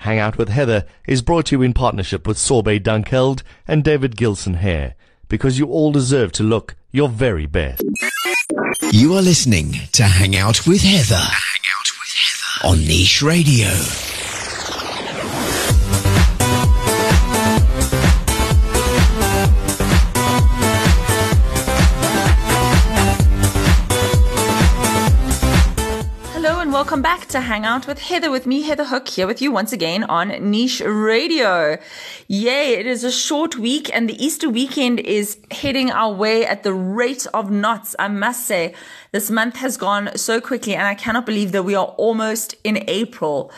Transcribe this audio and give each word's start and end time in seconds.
Hang 0.00 0.18
Out 0.18 0.38
with 0.38 0.48
Heather 0.48 0.86
is 1.06 1.20
brought 1.20 1.46
to 1.46 1.56
you 1.56 1.62
in 1.62 1.74
partnership 1.74 2.26
with 2.26 2.38
Sorbet 2.38 2.80
Dunkeld 2.80 3.42
and 3.68 3.84
David 3.84 4.16
Gilson 4.16 4.54
Hair, 4.54 4.94
because 5.28 5.58
you 5.58 5.66
all 5.66 5.92
deserve 5.92 6.32
to 6.32 6.42
look 6.42 6.74
your 6.90 7.10
very 7.10 7.44
best. 7.44 7.82
You 8.92 9.14
are 9.14 9.20
listening 9.20 9.74
to 9.92 10.04
Hang 10.04 10.34
Out 10.36 10.66
with 10.66 10.80
Heather. 10.80 11.16
Hang 11.16 11.66
Out 11.76 11.90
with 12.00 12.14
Heather 12.14 12.72
on 12.72 12.78
Niche 12.86 13.20
Radio. 13.20 13.68
To 27.30 27.40
Hang 27.40 27.64
Out 27.64 27.86
with 27.86 28.00
Heather, 28.00 28.28
with 28.28 28.44
me, 28.44 28.62
Heather 28.62 28.86
Hook, 28.86 29.06
here 29.06 29.24
with 29.24 29.40
you 29.40 29.52
once 29.52 29.72
again 29.72 30.02
on 30.02 30.50
Niche 30.50 30.80
Radio. 30.80 31.78
Yay, 32.26 32.72
it 32.72 32.86
is 32.86 33.04
a 33.04 33.12
short 33.12 33.56
week 33.56 33.88
and 33.94 34.08
the 34.08 34.20
Easter 34.20 34.50
weekend 34.50 34.98
is 34.98 35.38
heading 35.52 35.92
our 35.92 36.12
way 36.12 36.44
at 36.44 36.64
the 36.64 36.74
rate 36.74 37.28
of 37.32 37.48
knots, 37.48 37.94
I 38.00 38.08
must 38.08 38.46
say. 38.46 38.74
This 39.12 39.30
month 39.30 39.56
has 39.58 39.76
gone 39.76 40.18
so 40.18 40.40
quickly 40.40 40.74
and 40.74 40.88
I 40.88 40.96
cannot 40.96 41.24
believe 41.24 41.52
that 41.52 41.62
we 41.62 41.76
are 41.76 41.94
almost 41.98 42.56
in 42.64 42.82
April. 42.88 43.52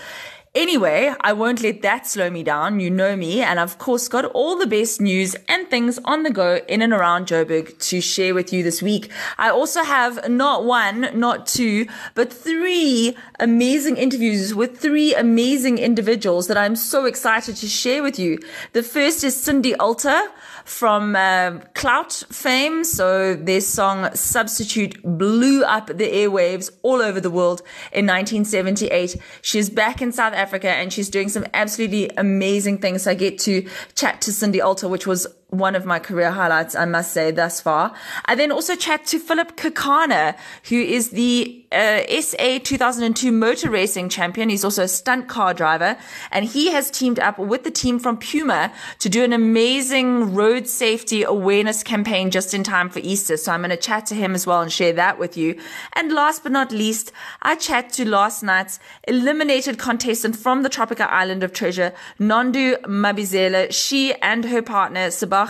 Anyway, 0.55 1.11
I 1.23 1.33
won't 1.33 1.63
let 1.63 1.81
that 1.81 2.07
slow 2.07 2.29
me 2.29 2.43
down. 2.43 2.79
You 2.79 2.91
know 2.91 3.17
me. 3.17 3.41
And 3.41 3.59
I've 3.59 3.73
of 3.73 3.79
course 3.79 4.07
got 4.07 4.27
all 4.27 4.59
the 4.59 4.67
best 4.67 5.01
news 5.01 5.35
and 5.49 5.67
things 5.69 5.99
on 6.05 6.25
the 6.25 6.31
go 6.31 6.61
in 6.69 6.83
and 6.83 6.93
around 6.93 7.29
Joburg 7.29 7.79
to 7.89 8.03
share 8.03 8.35
with 8.35 8.53
you 8.53 8.63
this 8.63 8.83
week. 8.83 9.11
I 9.39 9.49
also 9.49 9.83
have 9.83 10.29
not 10.29 10.67
one, 10.67 11.19
not 11.19 11.47
two, 11.47 11.87
but 12.15 12.31
three 12.31 13.17
amazing 13.41 13.97
interviews 13.97 14.55
with 14.55 14.79
three 14.79 15.15
amazing 15.15 15.79
individuals 15.79 16.49
that 16.49 16.59
I'm 16.59 16.77
so 16.77 17.07
excited 17.07 17.57
to 17.57 17.67
share 17.67 18.03
with 18.03 18.19
you. 18.19 18.39
The 18.75 18.83
first 18.83 19.25
is 19.25 19.35
Cindy 19.35 19.75
Alter 19.77 20.21
from 20.67 21.17
uh, 21.17 21.61
Clout 21.73 22.13
fame. 22.29 22.85
So 22.85 23.35
their 23.35 23.63
song 23.63 24.15
Substitute 24.15 25.03
blew 25.03 25.65
up 25.65 25.87
the 25.87 26.11
airwaves 26.11 26.71
all 26.83 27.01
over 27.01 27.23
the 27.23 27.31
world 27.31 27.63
in 27.91 28.07
1978. 28.07 29.17
She's 29.41 29.71
back 29.71 30.03
in 30.03 30.13
South 30.13 30.35
Africa 30.35 30.42
and 30.69 30.93
she's 30.93 31.09
doing 31.09 31.29
some 31.29 31.47
absolutely 31.55 32.11
amazing 32.17 32.79
things. 32.79 33.07
I 33.07 33.15
get 33.15 33.39
to 33.41 33.69
chat 33.95 34.21
to 34.23 34.33
Cindy 34.33 34.61
Alter, 34.61 34.89
which 34.89 35.07
was 35.07 35.27
one 35.53 35.75
of 35.75 35.85
my 35.85 35.99
career 35.99 36.31
highlights, 36.31 36.75
I 36.75 36.87
must 36.87 37.13
say, 37.13 37.31
thus 37.31 37.61
far. 37.61 37.95
I 38.25 38.35
then 38.35 38.51
also 38.51 38.75
chat 38.75 39.05
to 39.07 39.19
Philip 39.19 39.55
Kekana, 39.55 40.35
who 40.71 40.77
is 40.77 41.11
the 41.11 41.63
uh, 41.71 42.01
SA 42.23 42.61
2002 42.65 43.31
motor 43.31 43.69
racing 43.69 44.09
champion. 44.09 44.49
He's 44.49 44.65
also 44.65 44.85
a 44.85 44.89
stunt 44.89 45.29
car 45.29 45.53
driver, 45.53 45.99
and 46.31 46.47
he 46.47 46.71
has 46.71 46.91
teamed 46.91 47.19
up 47.19 47.39
with 47.39 47.65
the 47.65 47.71
team 47.71 47.99
from 47.99 48.17
Puma 48.17 48.73
to 49.01 49.11
do 49.11 49.23
an 49.23 49.35
amazing 49.35 50.35
road 50.35 50.67
safety 50.67 51.23
awareness 51.23 51.83
campaign 51.83 52.31
just 52.31 52.55
in 52.55 52.65
time 52.65 52.89
for 52.89 53.01
Easter. 53.01 53.37
So 53.37 53.53
I'm 53.53 53.61
going 53.61 53.71
to 53.71 53.77
chat 53.77 54.07
to 54.07 54.15
him 54.15 54.35
as 54.35 54.47
well 54.47 54.63
and 54.63 54.73
share 54.73 54.95
that 54.95 55.19
with 55.19 55.37
you. 55.37 55.61
And 55.93 56.13
last 56.13 56.45
but 56.45 56.53
not 56.53 56.73
least, 56.73 57.13
I 57.43 57.57
chat 57.57 57.93
to 57.95 58.09
last 58.09 58.43
night's 58.43 58.81
eliminated 59.07 59.79
contestant 59.79 60.35
from 60.35 60.63
the 60.63 60.71
tropical 60.71 61.07
island 61.11 61.43
of 61.45 61.53
treasure, 61.53 61.93
Nondu 62.19 62.81
Mabizela. 62.85 63.71
She 63.71 64.15
and 64.15 64.47
her 64.47 64.63
partner, 64.63 65.11
Sebastian 65.11 65.42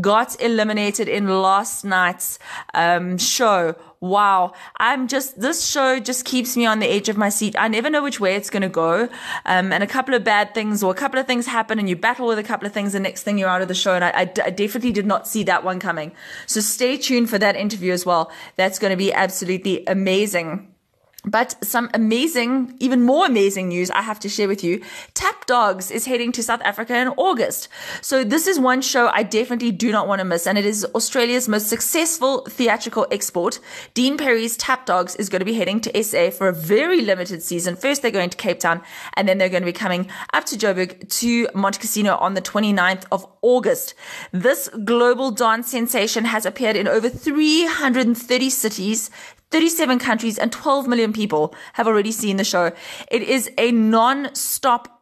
Got 0.00 0.40
eliminated 0.40 1.08
in 1.08 1.28
last 1.28 1.84
night's 1.84 2.38
um, 2.74 3.18
show. 3.18 3.74
Wow. 4.00 4.52
I'm 4.76 5.08
just, 5.08 5.40
this 5.40 5.66
show 5.66 5.98
just 5.98 6.24
keeps 6.24 6.56
me 6.56 6.66
on 6.66 6.80
the 6.80 6.86
edge 6.86 7.08
of 7.08 7.16
my 7.16 7.28
seat. 7.28 7.56
I 7.58 7.68
never 7.68 7.88
know 7.88 8.02
which 8.02 8.20
way 8.20 8.36
it's 8.36 8.50
going 8.50 8.62
to 8.62 8.68
go. 8.68 9.08
Um, 9.46 9.72
and 9.72 9.82
a 9.82 9.86
couple 9.86 10.14
of 10.14 10.22
bad 10.22 10.54
things 10.54 10.82
or 10.82 10.90
a 10.90 10.94
couple 10.94 11.18
of 11.18 11.26
things 11.26 11.46
happen 11.46 11.78
and 11.78 11.88
you 11.88 11.96
battle 11.96 12.26
with 12.26 12.38
a 12.38 12.42
couple 12.42 12.66
of 12.66 12.72
things. 12.72 12.92
The 12.92 13.00
next 13.00 13.22
thing 13.22 13.38
you're 13.38 13.48
out 13.48 13.62
of 13.62 13.68
the 13.68 13.74
show. 13.74 13.94
And 13.94 14.04
I, 14.04 14.10
I, 14.10 14.20
I 14.20 14.50
definitely 14.50 14.92
did 14.92 15.06
not 15.06 15.26
see 15.26 15.42
that 15.44 15.64
one 15.64 15.80
coming. 15.80 16.12
So 16.46 16.60
stay 16.60 16.98
tuned 16.98 17.30
for 17.30 17.38
that 17.38 17.56
interview 17.56 17.92
as 17.92 18.04
well. 18.04 18.30
That's 18.56 18.78
going 18.78 18.90
to 18.90 18.96
be 18.96 19.12
absolutely 19.12 19.84
amazing. 19.86 20.75
But 21.26 21.56
some 21.64 21.90
amazing, 21.92 22.76
even 22.78 23.02
more 23.02 23.26
amazing 23.26 23.68
news 23.68 23.90
I 23.90 24.02
have 24.02 24.20
to 24.20 24.28
share 24.28 24.46
with 24.46 24.62
you. 24.62 24.82
Tap 25.14 25.46
Dogs 25.46 25.90
is 25.90 26.06
heading 26.06 26.30
to 26.32 26.42
South 26.42 26.60
Africa 26.62 26.96
in 26.96 27.08
August. 27.08 27.68
So 28.00 28.22
this 28.22 28.46
is 28.46 28.60
one 28.60 28.80
show 28.80 29.08
I 29.12 29.24
definitely 29.24 29.72
do 29.72 29.90
not 29.90 30.06
want 30.06 30.20
to 30.20 30.24
miss. 30.24 30.46
And 30.46 30.56
it 30.56 30.64
is 30.64 30.84
Australia's 30.94 31.48
most 31.48 31.68
successful 31.68 32.46
theatrical 32.48 33.06
export. 33.10 33.58
Dein 33.94 34.16
Perry's 34.18 34.56
Tap 34.56 34.86
Dogs 34.86 35.16
is 35.16 35.28
going 35.28 35.40
to 35.40 35.44
be 35.44 35.54
heading 35.54 35.80
to 35.80 36.02
SA 36.02 36.30
for 36.30 36.48
a 36.48 36.52
very 36.52 37.00
limited 37.00 37.42
season. 37.42 37.74
First, 37.74 38.02
they're 38.02 38.10
going 38.10 38.30
to 38.30 38.36
Cape 38.36 38.60
Town 38.60 38.82
and 39.14 39.28
then 39.28 39.38
they're 39.38 39.48
going 39.48 39.62
to 39.62 39.66
be 39.66 39.72
coming 39.72 40.08
up 40.32 40.44
to 40.46 40.56
Joburg 40.56 41.08
to 41.18 41.46
Montecasino 41.48 42.20
on 42.20 42.34
the 42.34 42.42
29th 42.42 43.04
of 43.10 43.26
August. 43.42 43.94
This 44.30 44.68
global 44.84 45.30
dance 45.30 45.70
sensation 45.70 46.24
has 46.24 46.46
appeared 46.46 46.76
in 46.76 46.86
over 46.86 47.08
330 47.08 48.50
cities, 48.50 49.10
37 49.50 49.98
countries 49.98 50.38
and 50.38 50.52
12 50.52 50.88
million 50.88 51.12
people 51.12 51.54
have 51.74 51.86
already 51.86 52.12
seen 52.12 52.36
the 52.36 52.44
show. 52.44 52.72
It 53.10 53.22
is 53.22 53.50
a 53.58 53.72
non-stop 53.72 54.96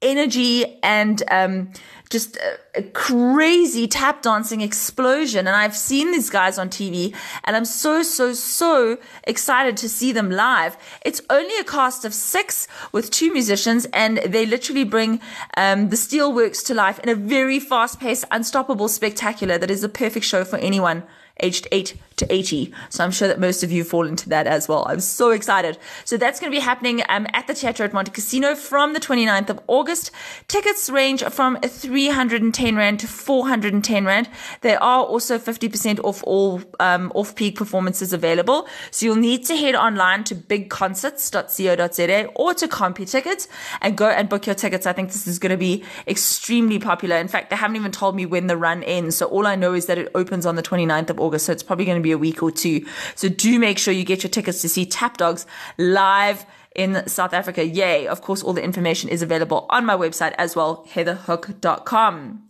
energy 0.00 0.78
and 0.82 1.22
um, 1.30 1.70
just 2.08 2.36
a, 2.36 2.82
crazy 2.92 3.88
tap 3.88 4.22
dancing 4.22 4.60
explosion. 4.60 5.48
And 5.48 5.56
I've 5.56 5.76
seen 5.76 6.12
these 6.12 6.30
guys 6.30 6.56
on 6.56 6.68
TV 6.68 7.14
and 7.44 7.56
I'm 7.56 7.64
so, 7.64 8.04
so, 8.04 8.32
so 8.32 8.98
excited 9.24 9.76
to 9.78 9.88
see 9.88 10.12
them 10.12 10.30
live. 10.30 10.76
It's 11.04 11.20
only 11.28 11.56
a 11.58 11.64
cast 11.64 12.04
of 12.04 12.14
six 12.14 12.68
with 12.92 13.10
two 13.10 13.32
musicians 13.32 13.86
and 13.86 14.18
they 14.18 14.46
literally 14.46 14.84
bring 14.84 15.20
um, 15.56 15.88
the 15.88 15.96
steelworks 15.96 16.64
to 16.66 16.74
life 16.74 17.00
in 17.00 17.08
a 17.08 17.16
very 17.16 17.58
fast 17.58 17.98
paced, 17.98 18.24
unstoppable 18.30 18.88
spectacular 18.88 19.58
that 19.58 19.70
is 19.70 19.82
a 19.82 19.88
perfect 19.88 20.24
show 20.24 20.44
for 20.44 20.56
anyone 20.58 21.02
aged 21.40 21.66
8 21.72 21.96
to 22.18 22.32
80. 22.32 22.72
So 22.88 23.04
I'm 23.04 23.10
sure 23.10 23.28
that 23.28 23.38
most 23.38 23.62
of 23.62 23.70
you 23.70 23.84
fall 23.84 24.06
into 24.06 24.28
that 24.30 24.46
as 24.46 24.68
well. 24.68 24.86
I'm 24.88 25.00
so 25.00 25.30
excited. 25.30 25.78
So 26.04 26.16
that's 26.16 26.40
going 26.40 26.50
to 26.50 26.56
be 26.56 26.62
happening 26.62 27.02
um, 27.08 27.26
at 27.32 27.46
the 27.46 27.54
Teatro 27.54 27.84
at 27.84 27.92
Montecasino 27.92 28.56
from 28.56 28.92
the 28.92 29.00
29th 29.00 29.50
of 29.50 29.60
August. 29.66 30.10
Tickets 30.48 30.88
range 30.90 31.22
from 31.24 31.58
310 31.60 32.76
Rand 32.76 33.00
to 33.00 33.06
410 33.06 34.04
Rand. 34.04 34.28
There 34.62 34.82
are 34.82 35.04
also 35.04 35.38
50% 35.38 36.00
off 36.04 36.22
all 36.24 36.62
um, 36.80 37.12
off-peak 37.14 37.56
performances 37.56 38.12
available. 38.12 38.66
So 38.90 39.06
you'll 39.06 39.16
need 39.16 39.44
to 39.46 39.56
head 39.56 39.74
online 39.74 40.24
to 40.24 40.34
bigconcerts.co.za 40.34 42.26
or 42.34 42.54
to 42.54 42.68
Computickets 42.68 43.48
and 43.80 43.96
go 43.96 44.08
and 44.08 44.28
book 44.28 44.46
your 44.46 44.54
tickets. 44.54 44.86
I 44.86 44.92
think 44.92 45.12
this 45.12 45.26
is 45.26 45.38
going 45.38 45.50
to 45.50 45.56
be 45.56 45.84
extremely 46.06 46.78
popular. 46.78 47.16
In 47.16 47.28
fact, 47.28 47.50
they 47.50 47.56
haven't 47.56 47.76
even 47.76 47.92
told 47.92 48.16
me 48.16 48.26
when 48.26 48.46
the 48.46 48.56
run 48.56 48.82
ends. 48.82 49.16
So 49.16 49.26
all 49.26 49.46
I 49.46 49.56
know 49.56 49.74
is 49.74 49.86
that 49.86 49.98
it 49.98 50.10
opens 50.14 50.46
on 50.46 50.56
the 50.56 50.62
29th 50.62 51.10
of. 51.10 51.18
August. 51.18 51.46
So 51.46 51.52
it's 51.52 51.62
probably 51.62 51.84
going 51.84 51.98
to 51.98 52.02
be 52.02 52.07
a 52.12 52.18
week 52.18 52.42
or 52.42 52.50
two. 52.50 52.86
So 53.14 53.28
do 53.28 53.58
make 53.58 53.78
sure 53.78 53.92
you 53.92 54.04
get 54.04 54.22
your 54.22 54.30
tickets 54.30 54.60
to 54.62 54.68
see 54.68 54.86
Tap 54.86 55.16
Dogs 55.16 55.46
live 55.76 56.46
in 56.74 57.06
South 57.08 57.32
Africa. 57.32 57.66
Yay. 57.66 58.06
Of 58.06 58.22
course, 58.22 58.42
all 58.42 58.52
the 58.52 58.62
information 58.62 59.10
is 59.10 59.22
available 59.22 59.66
on 59.68 59.84
my 59.84 59.96
website 59.96 60.34
as 60.38 60.54
well, 60.54 60.86
heatherhook.com. 60.92 62.44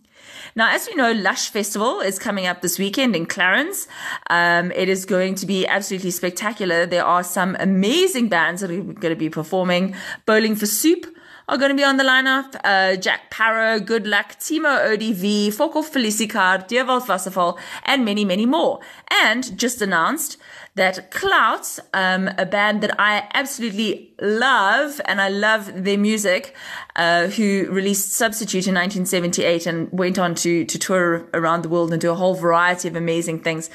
Now, 0.55 0.73
as 0.73 0.87
we 0.87 0.95
know, 0.95 1.11
Lush 1.11 1.49
Festival 1.49 1.99
is 1.99 2.17
coming 2.17 2.45
up 2.45 2.61
this 2.61 2.79
weekend 2.79 3.15
in 3.15 3.25
Clarens. 3.25 3.87
Um, 4.29 4.71
it 4.71 4.89
is 4.89 5.05
going 5.05 5.35
to 5.35 5.45
be 5.45 5.67
absolutely 5.67 6.11
spectacular. 6.11 6.85
There 6.85 7.05
are 7.05 7.23
some 7.23 7.55
amazing 7.59 8.29
bands 8.29 8.61
that 8.61 8.71
are 8.71 8.81
going 8.81 9.13
to 9.13 9.15
be 9.15 9.29
performing. 9.29 9.95
Bowling 10.25 10.55
for 10.55 10.65
Soup, 10.65 11.05
are 11.49 11.57
going 11.57 11.69
to 11.71 11.75
be 11.75 11.83
on 11.83 11.97
the 11.97 12.03
lineup. 12.03 12.55
Uh, 12.63 12.95
Jack 12.95 13.31
Parow, 13.31 13.83
Good 13.83 14.05
Luck, 14.05 14.37
Timo 14.39 14.69
ODV, 14.87 15.47
Foko 15.47 15.83
Felicicard, 15.83 16.67
Dewald 16.67 17.03
Wasserfall, 17.03 17.57
and 17.83 18.05
many, 18.05 18.23
many 18.23 18.45
more. 18.45 18.79
And 19.09 19.57
just 19.57 19.81
announced 19.81 20.37
that 20.79 21.11
Clout, 21.11 21.77
um, 21.93 22.29
a 22.37 22.45
band 22.45 22.81
that 22.83 22.97
I 22.97 23.27
absolutely 23.33 24.13
love 24.21 25.01
and 25.03 25.19
I 25.19 25.27
love 25.27 25.83
their 25.83 25.97
music, 25.97 26.55
uh, 26.95 27.27
who 27.27 27.67
released 27.69 28.13
Substitute 28.13 28.65
in 28.65 28.75
1978 28.75 29.67
and 29.67 29.91
went 29.91 30.17
on 30.17 30.35
to, 30.35 30.63
to 30.63 30.79
tour 30.79 31.27
around 31.33 31.63
the 31.63 31.69
world 31.69 31.91
and 31.91 32.01
do 32.01 32.11
a 32.11 32.15
whole 32.15 32.33
variety 32.33 32.87
of 32.87 32.95
amazing 32.95 33.41
things, 33.41 33.69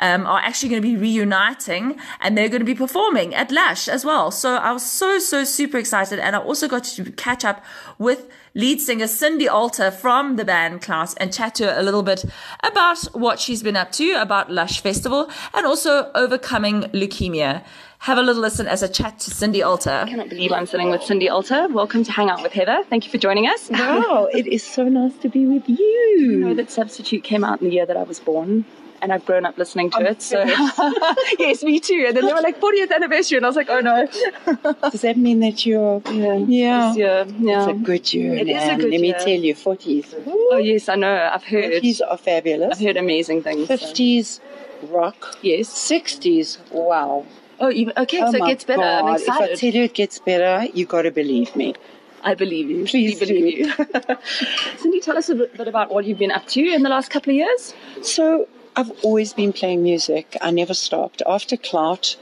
um, 0.00 0.26
are 0.26 0.40
actually 0.40 0.68
going 0.68 0.82
to 0.82 0.86
be 0.86 0.96
reuniting 0.98 1.98
and 2.20 2.36
they're 2.36 2.50
going 2.50 2.60
to 2.60 2.66
be 2.66 2.74
performing 2.74 3.34
at 3.34 3.50
Lush 3.50 3.88
as 3.88 4.04
well. 4.04 4.30
So 4.30 4.56
I 4.56 4.72
was 4.72 4.84
so, 4.84 5.18
so 5.18 5.44
super 5.44 5.78
excited. 5.78 6.18
And 6.18 6.36
I 6.36 6.40
also 6.40 6.68
got 6.68 6.84
to 6.84 7.10
catch 7.12 7.42
up 7.42 7.64
with 7.98 8.28
lead 8.54 8.80
singer 8.80 9.06
Cindy 9.06 9.48
Alter 9.48 9.90
from 9.90 10.36
the 10.36 10.44
band 10.44 10.82
Clout 10.82 11.14
and 11.18 11.32
chat 11.32 11.54
to 11.56 11.66
her 11.66 11.78
a 11.78 11.82
little 11.82 12.02
bit 12.02 12.24
about 12.62 13.04
what 13.12 13.38
she's 13.38 13.62
been 13.62 13.76
up 13.76 13.92
to, 13.92 14.12
about 14.20 14.50
Lush 14.50 14.80
Festival, 14.80 15.30
and 15.54 15.66
also 15.66 16.10
overcoming 16.14 16.82
leukemia. 16.92 17.64
Have 18.00 18.18
a 18.18 18.22
little 18.22 18.40
listen 18.42 18.66
as 18.66 18.82
I 18.82 18.88
chat 18.88 19.18
to 19.20 19.30
Cindy 19.30 19.62
Alter. 19.62 20.04
I 20.04 20.08
cannot 20.08 20.30
believe 20.30 20.52
I'm 20.52 20.66
sitting 20.66 20.90
with 20.90 21.02
Cindy 21.02 21.28
Alter. 21.28 21.68
Welcome 21.68 22.02
to 22.04 22.12
Hang 22.12 22.30
Out 22.30 22.42
with 22.42 22.52
Heather. 22.52 22.82
Thank 22.88 23.04
you 23.04 23.10
for 23.10 23.18
joining 23.18 23.46
us. 23.46 23.70
Wow, 23.70 24.28
it 24.32 24.46
is 24.46 24.62
so 24.62 24.88
nice 24.88 25.16
to 25.18 25.28
be 25.28 25.46
with 25.46 25.68
you. 25.68 25.76
You 26.18 26.38
know 26.38 26.54
that 26.54 26.70
Substitute 26.70 27.22
came 27.22 27.44
out 27.44 27.60
in 27.60 27.68
the 27.68 27.74
year 27.74 27.86
that 27.86 27.96
I 27.96 28.02
was 28.02 28.18
born 28.18 28.64
and 29.02 29.12
I've 29.12 29.24
grown 29.24 29.44
up 29.46 29.56
listening 29.58 29.90
to 29.90 30.00
it. 30.02 30.22
So 30.22 30.42
yes, 31.38 31.62
me 31.62 31.80
too. 31.80 32.04
And 32.08 32.16
then 32.16 32.26
they 32.26 32.32
were 32.32 32.40
like 32.40 32.60
40th 32.60 32.92
anniversary, 32.94 33.36
and 33.38 33.46
I 33.46 33.48
was 33.48 33.56
like, 33.56 33.68
oh 33.70 33.80
no. 33.80 34.06
Does 34.90 35.02
that 35.02 35.16
mean 35.16 35.40
that 35.40 35.64
you're? 35.66 36.02
Yeah, 36.10 36.34
Yeah. 36.36 36.94
Year, 36.94 37.26
yeah. 37.38 37.68
It's 37.68 37.80
a 37.80 37.84
good 37.84 38.12
year. 38.12 38.34
It 38.34 38.48
is 38.48 38.62
a 38.62 38.66
man. 38.66 38.78
good 38.80 38.90
Let 38.90 39.00
me 39.00 39.12
tell 39.12 39.28
you, 39.28 39.54
40s. 39.54 40.14
oh 40.26 40.56
yes, 40.58 40.88
I 40.88 40.94
know. 40.96 41.30
I've 41.32 41.44
heard. 41.44 41.82
40s 41.82 42.00
are 42.08 42.18
fabulous. 42.18 42.72
I've 42.78 42.86
heard 42.86 42.96
amazing 42.96 43.42
things. 43.42 43.68
so. 43.68 43.76
50s, 43.76 44.40
rock. 44.84 45.38
Yes. 45.42 45.68
60s, 45.68 46.58
wow. 46.70 47.26
Oh, 47.62 47.70
even, 47.70 47.92
okay, 47.96 48.22
oh 48.22 48.30
so 48.32 48.42
it 48.42 48.48
gets 48.48 48.64
better. 48.64 48.82
I'm 48.82 49.04
God. 49.04 49.20
If 49.20 49.28
I 49.28 49.54
tell 49.54 49.70
you 49.70 49.82
it 49.84 49.94
gets 49.94 50.18
better, 50.18 50.66
you 50.72 50.86
got 50.86 51.02
to 51.02 51.10
believe 51.10 51.54
me. 51.54 51.74
I 52.22 52.34
believe 52.34 52.70
you. 52.70 52.84
Please 52.86 53.20
we 53.20 53.26
believe 53.26 53.58
you. 53.58 53.72
Cindy, 54.78 55.00
tell 55.00 55.16
us 55.16 55.28
a 55.28 55.34
bit 55.34 55.68
about 55.68 55.90
what 55.90 56.04
you've 56.04 56.18
been 56.18 56.30
up 56.30 56.46
to 56.48 56.60
in 56.60 56.82
the 56.82 56.88
last 56.88 57.10
couple 57.10 57.30
of 57.30 57.36
years. 57.36 57.74
So 58.02 58.48
I've 58.76 58.92
always 59.02 59.32
been 59.32 59.52
playing 59.52 59.82
music. 59.82 60.36
I 60.40 60.50
never 60.50 60.74
stopped. 60.74 61.22
After 61.26 61.56
Clout, 61.56 62.16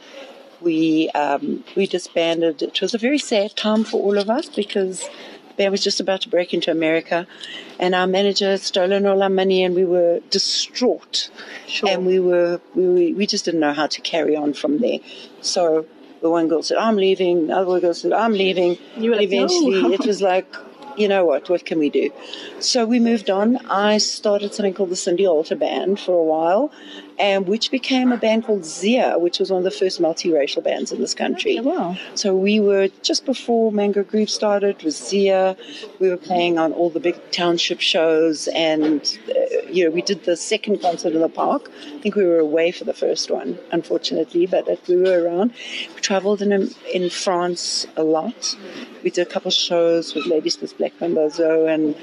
we 0.61 1.11
um, 1.11 1.65
we 1.77 1.87
disbanded. 1.87 2.63
It 2.63 2.81
was 2.81 2.95
a 2.95 2.99
very 2.99 3.19
sad 3.19 3.57
time 3.57 3.85
for 3.85 4.01
all 4.01 4.19
of 4.19 4.31
us 4.31 4.49
because 4.49 5.09
the 5.49 5.55
band 5.57 5.71
was 5.73 5.85
just 5.85 6.01
about 6.01 6.23
to 6.23 6.29
break 6.29 6.55
into 6.55 6.71
America, 6.71 7.27
and 7.79 7.95
our 7.95 8.07
manager 8.07 8.51
had 8.51 8.61
stolen 8.61 9.07
all 9.07 9.23
our 9.23 9.29
money, 9.29 9.63
and 9.63 9.75
we 9.75 9.85
were 9.85 10.21
distraught. 10.31 11.31
Sure. 11.67 11.89
And 11.91 12.07
we 12.07 12.19
were 12.19 12.61
we, 12.75 13.13
we 13.13 13.27
just 13.27 13.45
didn't 13.45 13.61
know 13.61 13.73
how 13.75 13.87
to 13.87 14.01
carry 14.01 14.35
on 14.35 14.55
from 14.55 14.79
there. 14.79 14.99
So 15.41 15.87
the 16.23 16.31
one 16.31 16.49
girl 16.49 16.63
said, 16.63 16.79
"I'm 16.79 16.97
leaving." 16.97 17.49
The 17.49 17.57
other 17.57 17.81
girl 17.81 17.95
said, 17.95 18.13
"I'm 18.13 18.33
leaving." 18.33 18.79
You 18.97 19.11
were 19.11 19.17
like, 19.17 19.27
Eventually, 19.27 19.83
"No." 19.83 19.93
it 19.93 20.07
was 20.07 20.23
like. 20.23 20.47
You 20.99 21.07
know 21.07 21.25
what? 21.25 21.49
What 21.49 21.65
can 21.65 21.79
we 21.79 21.91
do? 21.91 22.11
So 22.59 22.85
we 22.85 22.99
moved 22.99 23.31
on. 23.31 23.57
I 23.67 23.99
started 23.99 24.53
something 24.53 24.75
called 24.75 24.91
the 24.91 24.97
Cindy 24.97 25.27
Alter 25.27 25.55
Band 25.55 26.01
for 26.01 26.13
a 26.13 26.25
while, 26.25 26.73
and 27.19 27.47
which 27.47 27.71
became 27.71 28.11
a 28.11 28.17
band 28.17 28.45
called 28.47 28.65
Zia, 28.65 29.17
which 29.17 29.39
was 29.39 29.53
one 29.53 29.59
of 29.59 29.65
the 29.65 29.71
first 29.71 30.03
multiracial 30.03 30.63
bands 30.63 30.91
in 30.91 31.01
this 31.01 31.15
country. 31.15 31.61
wow. 31.61 31.97
So 32.15 32.35
we 32.35 32.59
were 32.59 32.89
just 33.03 33.25
before 33.25 33.71
Mango 33.71 34.03
Groove 34.03 34.29
started 34.29 34.83
with 34.83 34.95
Zia. 34.95 35.57
We 36.01 36.09
were 36.09 36.17
playing 36.17 36.59
on 36.59 36.73
all 36.73 36.91
the 36.91 37.01
big 37.01 37.17
township 37.31 37.81
shows, 37.81 38.49
and 38.49 39.01
uh, 39.31 39.35
you 39.71 39.85
know 39.85 39.91
we 39.91 40.03
did 40.03 40.25
the 40.25 40.37
second 40.37 40.81
concert 40.81 41.13
in 41.15 41.21
the 41.21 41.29
park. 41.29 41.71
I 41.97 41.99
think 42.01 42.15
we 42.15 42.25
were 42.25 42.39
away 42.39 42.71
for 42.73 42.85
the 42.85 42.95
first 42.95 43.31
one, 43.31 43.59
unfortunately, 43.73 44.47
but 44.47 44.69
uh, 44.69 44.77
we 44.89 44.97
were 44.97 45.23
around. 45.25 45.53
We 45.95 46.01
travelled 46.01 46.43
in 46.43 46.53
in 46.93 47.11
France 47.11 47.87
a 47.97 48.03
lot. 48.03 48.57
We 49.05 49.11
did 49.11 49.27
a 49.27 49.31
couple 49.31 49.51
shows 49.51 50.15
with 50.15 50.27
Ladysmith 50.27 50.77
Black 50.77 50.93
Mambazo 51.01 51.73
and 51.73 51.95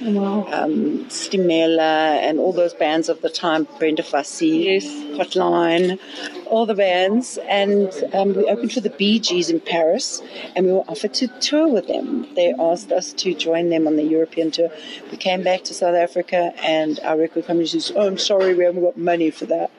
um, 0.53 1.05
Stimela 1.09 2.19
and 2.27 2.39
all 2.39 2.53
those 2.53 2.73
bands 2.73 3.09
of 3.09 3.21
the 3.21 3.29
time, 3.29 3.67
Brenda 3.79 4.03
Fassie, 4.03 4.65
Yes. 4.65 4.85
Hotline, 5.17 5.99
all 6.47 6.65
the 6.65 6.75
bands. 6.75 7.37
And 7.47 7.91
um, 8.13 8.33
we 8.35 8.45
opened 8.45 8.71
for 8.71 8.81
the 8.81 8.89
Bee 8.89 9.19
Gees 9.19 9.49
in 9.49 9.59
Paris 9.59 10.21
and 10.55 10.65
we 10.65 10.71
were 10.71 10.85
offered 10.87 11.13
to 11.15 11.27
tour 11.39 11.67
with 11.67 11.87
them. 11.87 12.27
They 12.35 12.53
asked 12.59 12.91
us 12.91 13.13
to 13.13 13.33
join 13.33 13.69
them 13.69 13.87
on 13.87 13.95
the 13.95 14.03
European 14.03 14.51
tour. 14.51 14.69
We 15.11 15.17
came 15.17 15.43
back 15.43 15.63
to 15.65 15.73
South 15.73 15.95
Africa 15.95 16.53
and 16.63 16.99
our 17.03 17.17
record 17.17 17.45
company 17.45 17.67
says, 17.67 17.91
Oh, 17.95 18.07
I'm 18.07 18.17
sorry, 18.17 18.53
we 18.53 18.63
haven't 18.63 18.83
got 18.83 18.97
money 18.97 19.31
for 19.31 19.45
that. 19.45 19.71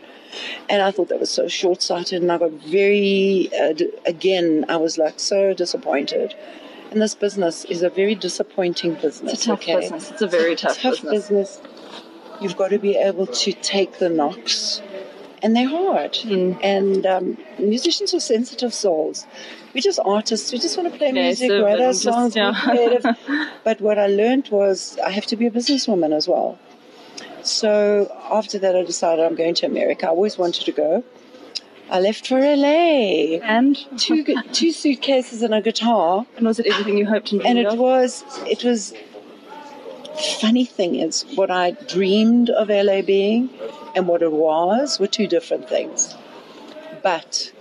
And 0.69 0.83
I 0.83 0.91
thought 0.91 1.09
that 1.09 1.21
was 1.21 1.31
so 1.31 1.49
short 1.49 1.81
sighted, 1.81 2.21
and 2.21 2.31
I 2.31 2.39
got 2.39 2.51
very, 2.53 3.49
uh, 3.59 3.73
d- 3.73 3.91
again, 4.05 4.67
I 4.69 4.77
was 4.77 4.99
like 4.99 5.19
so 5.19 5.55
disappointed. 5.55 6.35
And 6.91 7.01
this 7.01 7.15
business 7.15 7.65
is 7.65 7.83
a 7.83 7.91
very 7.91 8.15
disappointing 8.15 8.95
business. 8.95 9.35
It's 9.35 9.43
a 9.45 9.47
tough 9.47 9.63
okay? 9.63 9.81
business. 9.81 10.11
It's 10.11 10.23
a 10.23 10.27
very 10.27 10.57
tough, 10.57 10.79
tough 10.79 11.03
business. 11.03 11.29
business. 11.29 11.61
You've 12.41 12.57
got 12.57 12.69
to 12.69 12.79
be 12.79 12.97
able 12.97 13.27
to 13.27 13.53
take 13.53 13.99
the 13.99 14.09
knocks, 14.09 14.83
and 15.43 15.55
they're 15.57 15.69
hard. 15.69 16.17
Hmm. 16.17 16.53
And 16.63 17.07
um, 17.07 17.39
musicians 17.59 18.15
are 18.15 18.21
sensitive 18.21 18.73
souls. 18.75 19.27
We're 19.75 19.81
just 19.83 19.99
artists. 20.05 20.53
We 20.53 20.59
just 20.59 20.77
want 20.79 20.91
to 20.91 20.97
play 20.99 21.09
Yeah, 21.13 21.23
music, 21.25 21.51
so 21.51 21.63
write 21.65 21.81
our 21.81 21.93
songs, 21.93 22.35
yeah. 22.37 22.53
be 22.53 22.61
creative. 22.71 23.05
but 23.65 23.81
what 23.81 23.99
I 23.99 24.07
learned 24.07 24.49
was 24.51 24.99
I 25.05 25.11
have 25.11 25.27
to 25.27 25.37
be 25.37 25.47
a 25.47 25.51
businesswoman 25.51 26.13
as 26.15 26.27
well. 26.27 26.59
So 27.43 28.11
after 28.31 28.59
that, 28.59 28.75
I 28.75 28.83
decided 28.85 29.25
I'm 29.25 29.35
going 29.37 29.55
to 29.57 29.67
America. 29.67 30.07
I 30.07 30.11
always 30.11 30.37
wanted 30.39 30.65
to 30.65 30.73
go. 30.73 31.05
I 31.89 32.01
left 32.01 32.27
for 32.27 32.41
LA. 32.41 33.39
And 33.43 33.77
Two, 33.99 34.25
two 34.53 34.73
suitcases 34.73 35.43
and 35.43 35.55
a 35.55 35.61
guitar 35.63 36.27
and 36.37 36.45
was 36.47 36.59
it 36.59 36.67
everything 36.67 36.99
you 36.99 37.07
hoped 37.07 37.31
and 37.31 37.47
and 37.47 37.59
it 37.59 37.67
of? 37.67 37.79
was 37.79 38.25
it 38.47 38.65
was 38.65 38.93
funny 40.17 40.65
thing 40.65 40.97
is 40.97 41.25
what 41.35 41.51
I 41.51 41.73
dreamed 41.73 42.51
of 42.51 42.69
LA 42.69 43.03
being 43.03 43.51
and 43.95 44.09
what 44.09 44.23
it 44.23 44.33
was 44.33 44.99
were 44.99 45.07
two 45.07 45.27
different 45.27 45.69
things. 45.69 46.15
But 47.03 47.53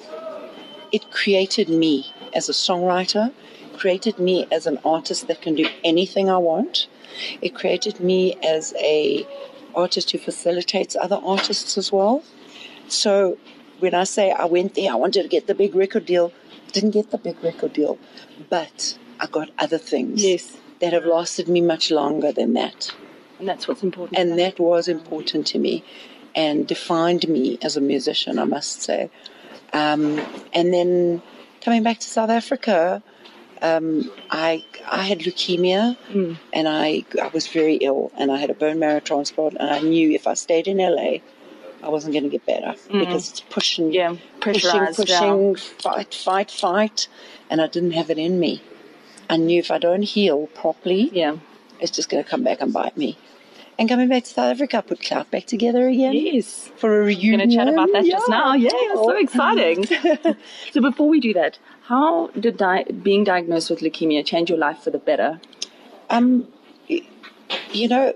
it 0.91 1.11
created 1.11 1.69
me 1.69 2.13
as 2.33 2.49
a 2.49 2.53
songwriter, 2.53 3.33
created 3.77 4.19
me 4.19 4.47
as 4.51 4.65
an 4.65 4.79
artist 4.85 5.27
that 5.27 5.41
can 5.41 5.55
do 5.55 5.67
anything 5.83 6.29
I 6.29 6.37
want. 6.37 6.87
It 7.41 7.55
created 7.55 7.99
me 7.99 8.35
as 8.43 8.73
a 8.79 9.25
artist 9.75 10.11
who 10.11 10.17
facilitates 10.17 10.95
other 10.95 11.19
artists 11.23 11.77
as 11.77 11.91
well. 11.91 12.23
So 12.87 13.37
when 13.79 13.93
I 13.93 14.03
say 14.05 14.31
I 14.31 14.45
went 14.45 14.75
there, 14.75 14.91
I 14.91 14.95
wanted 14.95 15.23
to 15.23 15.27
get 15.29 15.47
the 15.47 15.55
big 15.55 15.75
record 15.75 16.05
deal, 16.05 16.31
didn't 16.71 16.91
get 16.91 17.11
the 17.11 17.17
big 17.17 17.43
record 17.43 17.73
deal, 17.73 17.97
but 18.49 18.97
I 19.19 19.27
got 19.27 19.49
other 19.59 19.77
things 19.77 20.23
Yes. 20.23 20.57
That 20.81 20.93
have 20.93 21.05
lasted 21.05 21.47
me 21.47 21.61
much 21.61 21.91
longer 21.91 22.31
than 22.31 22.53
that. 22.53 22.93
And 23.39 23.47
that's 23.47 23.67
what's 23.67 23.83
important. 23.83 24.19
And 24.19 24.37
that 24.39 24.59
was 24.59 24.87
important 24.87 25.47
to 25.47 25.59
me 25.59 25.83
and 26.35 26.67
defined 26.67 27.27
me 27.27 27.57
as 27.61 27.77
a 27.77 27.81
musician, 27.81 28.39
I 28.39 28.43
must 28.45 28.81
say. 28.81 29.09
Um, 29.73 30.19
and 30.53 30.73
then 30.73 31.21
coming 31.61 31.83
back 31.83 31.99
to 31.99 32.07
South 32.07 32.29
Africa, 32.29 33.01
um, 33.61 34.11
I 34.29 34.63
I 34.89 35.03
had 35.03 35.19
leukemia 35.19 35.97
and 36.53 36.67
I 36.67 37.05
I 37.21 37.27
was 37.29 37.47
very 37.47 37.75
ill 37.75 38.11
and 38.17 38.31
I 38.31 38.37
had 38.37 38.49
a 38.49 38.53
bone 38.53 38.79
marrow 38.79 38.99
transplant 38.99 39.57
and 39.59 39.69
I 39.69 39.79
knew 39.81 40.11
if 40.11 40.27
I 40.27 40.33
stayed 40.33 40.67
in 40.67 40.77
LA, 40.77 41.19
I 41.83 41.89
wasn't 41.89 42.13
going 42.13 42.23
to 42.23 42.29
get 42.29 42.45
better 42.45 42.75
because 42.91 43.29
it's 43.31 43.39
pushing, 43.41 43.91
Yeah, 43.91 44.15
pushing, 44.39 44.85
pushing, 44.93 45.55
fight, 45.55 46.13
fight, 46.13 46.51
fight, 46.51 47.07
and 47.49 47.61
I 47.61 47.67
didn't 47.67 47.91
have 47.91 48.09
it 48.09 48.17
in 48.17 48.39
me. 48.39 48.61
I 49.29 49.37
knew 49.37 49.59
if 49.59 49.71
I 49.71 49.77
don't 49.77 50.03
heal 50.03 50.47
properly, 50.47 51.09
yeah. 51.13 51.37
it's 51.79 51.91
just 51.91 52.09
going 52.09 52.23
to 52.23 52.29
come 52.29 52.43
back 52.43 52.61
and 52.61 52.71
bite 52.73 52.97
me. 52.97 53.17
And 53.77 53.89
coming 53.89 54.07
back 54.07 54.23
to 54.23 54.29
South 54.29 54.53
Africa, 54.53 54.77
I 54.77 54.81
put 54.81 55.01
Clout 55.01 55.29
back 55.31 55.45
together 55.47 55.87
again 55.89 56.13
Yes. 56.13 56.71
for 56.77 57.01
a 57.01 57.03
reunion. 57.05 57.31
We're 57.31 57.37
going 57.39 57.49
to 57.49 57.55
chat 57.55 57.67
about 57.67 57.89
that 57.91 58.05
just 58.05 58.29
now. 58.29 58.53
Yeah, 58.53 58.69
so 58.93 59.17
exciting. 59.17 59.85
so 60.71 60.81
before 60.81 61.09
we 61.09 61.19
do 61.19 61.33
that, 61.33 61.59
how 61.83 62.27
did 62.39 62.55
di- 62.57 62.83
being 62.83 63.25
diagnosed 63.25 63.69
with 63.69 63.79
leukemia 63.79 64.25
change 64.25 64.49
your 64.49 64.59
life 64.59 64.79
for 64.79 64.91
the 64.91 64.97
better? 64.99 65.41
Um, 66.09 66.47
you 66.87 67.87
know, 67.89 68.13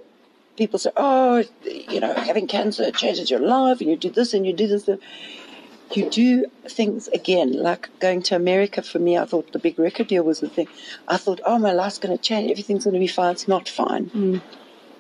people 0.55 0.79
say, 0.79 0.91
"Oh, 0.95 1.43
you 1.65 1.99
know, 1.99 2.13
having 2.13 2.47
cancer 2.47 2.89
changes 2.91 3.29
your 3.29 3.41
life, 3.41 3.81
and 3.81 3.89
you 3.89 3.97
do 3.97 4.09
this 4.09 4.33
and 4.33 4.45
you 4.47 4.53
do 4.53 4.67
this." 4.67 4.89
You 5.93 6.09
do 6.09 6.45
things 6.67 7.07
again, 7.09 7.53
like 7.53 7.89
going 7.99 8.21
to 8.23 8.35
America. 8.35 8.81
For 8.81 8.99
me, 8.99 9.17
I 9.17 9.25
thought 9.25 9.51
the 9.53 9.59
big 9.59 9.79
record 9.79 10.07
deal 10.07 10.23
was 10.23 10.39
the 10.39 10.49
thing. 10.49 10.67
I 11.07 11.17
thought, 11.17 11.41
"Oh, 11.45 11.57
my 11.57 11.73
life's 11.73 11.97
going 11.97 12.15
to 12.15 12.23
change. 12.23 12.51
Everything's 12.51 12.83
going 12.83 12.93
to 12.93 12.99
be 12.99 13.07
fine." 13.07 13.31
It's 13.31 13.47
not 13.47 13.67
fine. 13.67 14.05
Mm. 14.11 14.41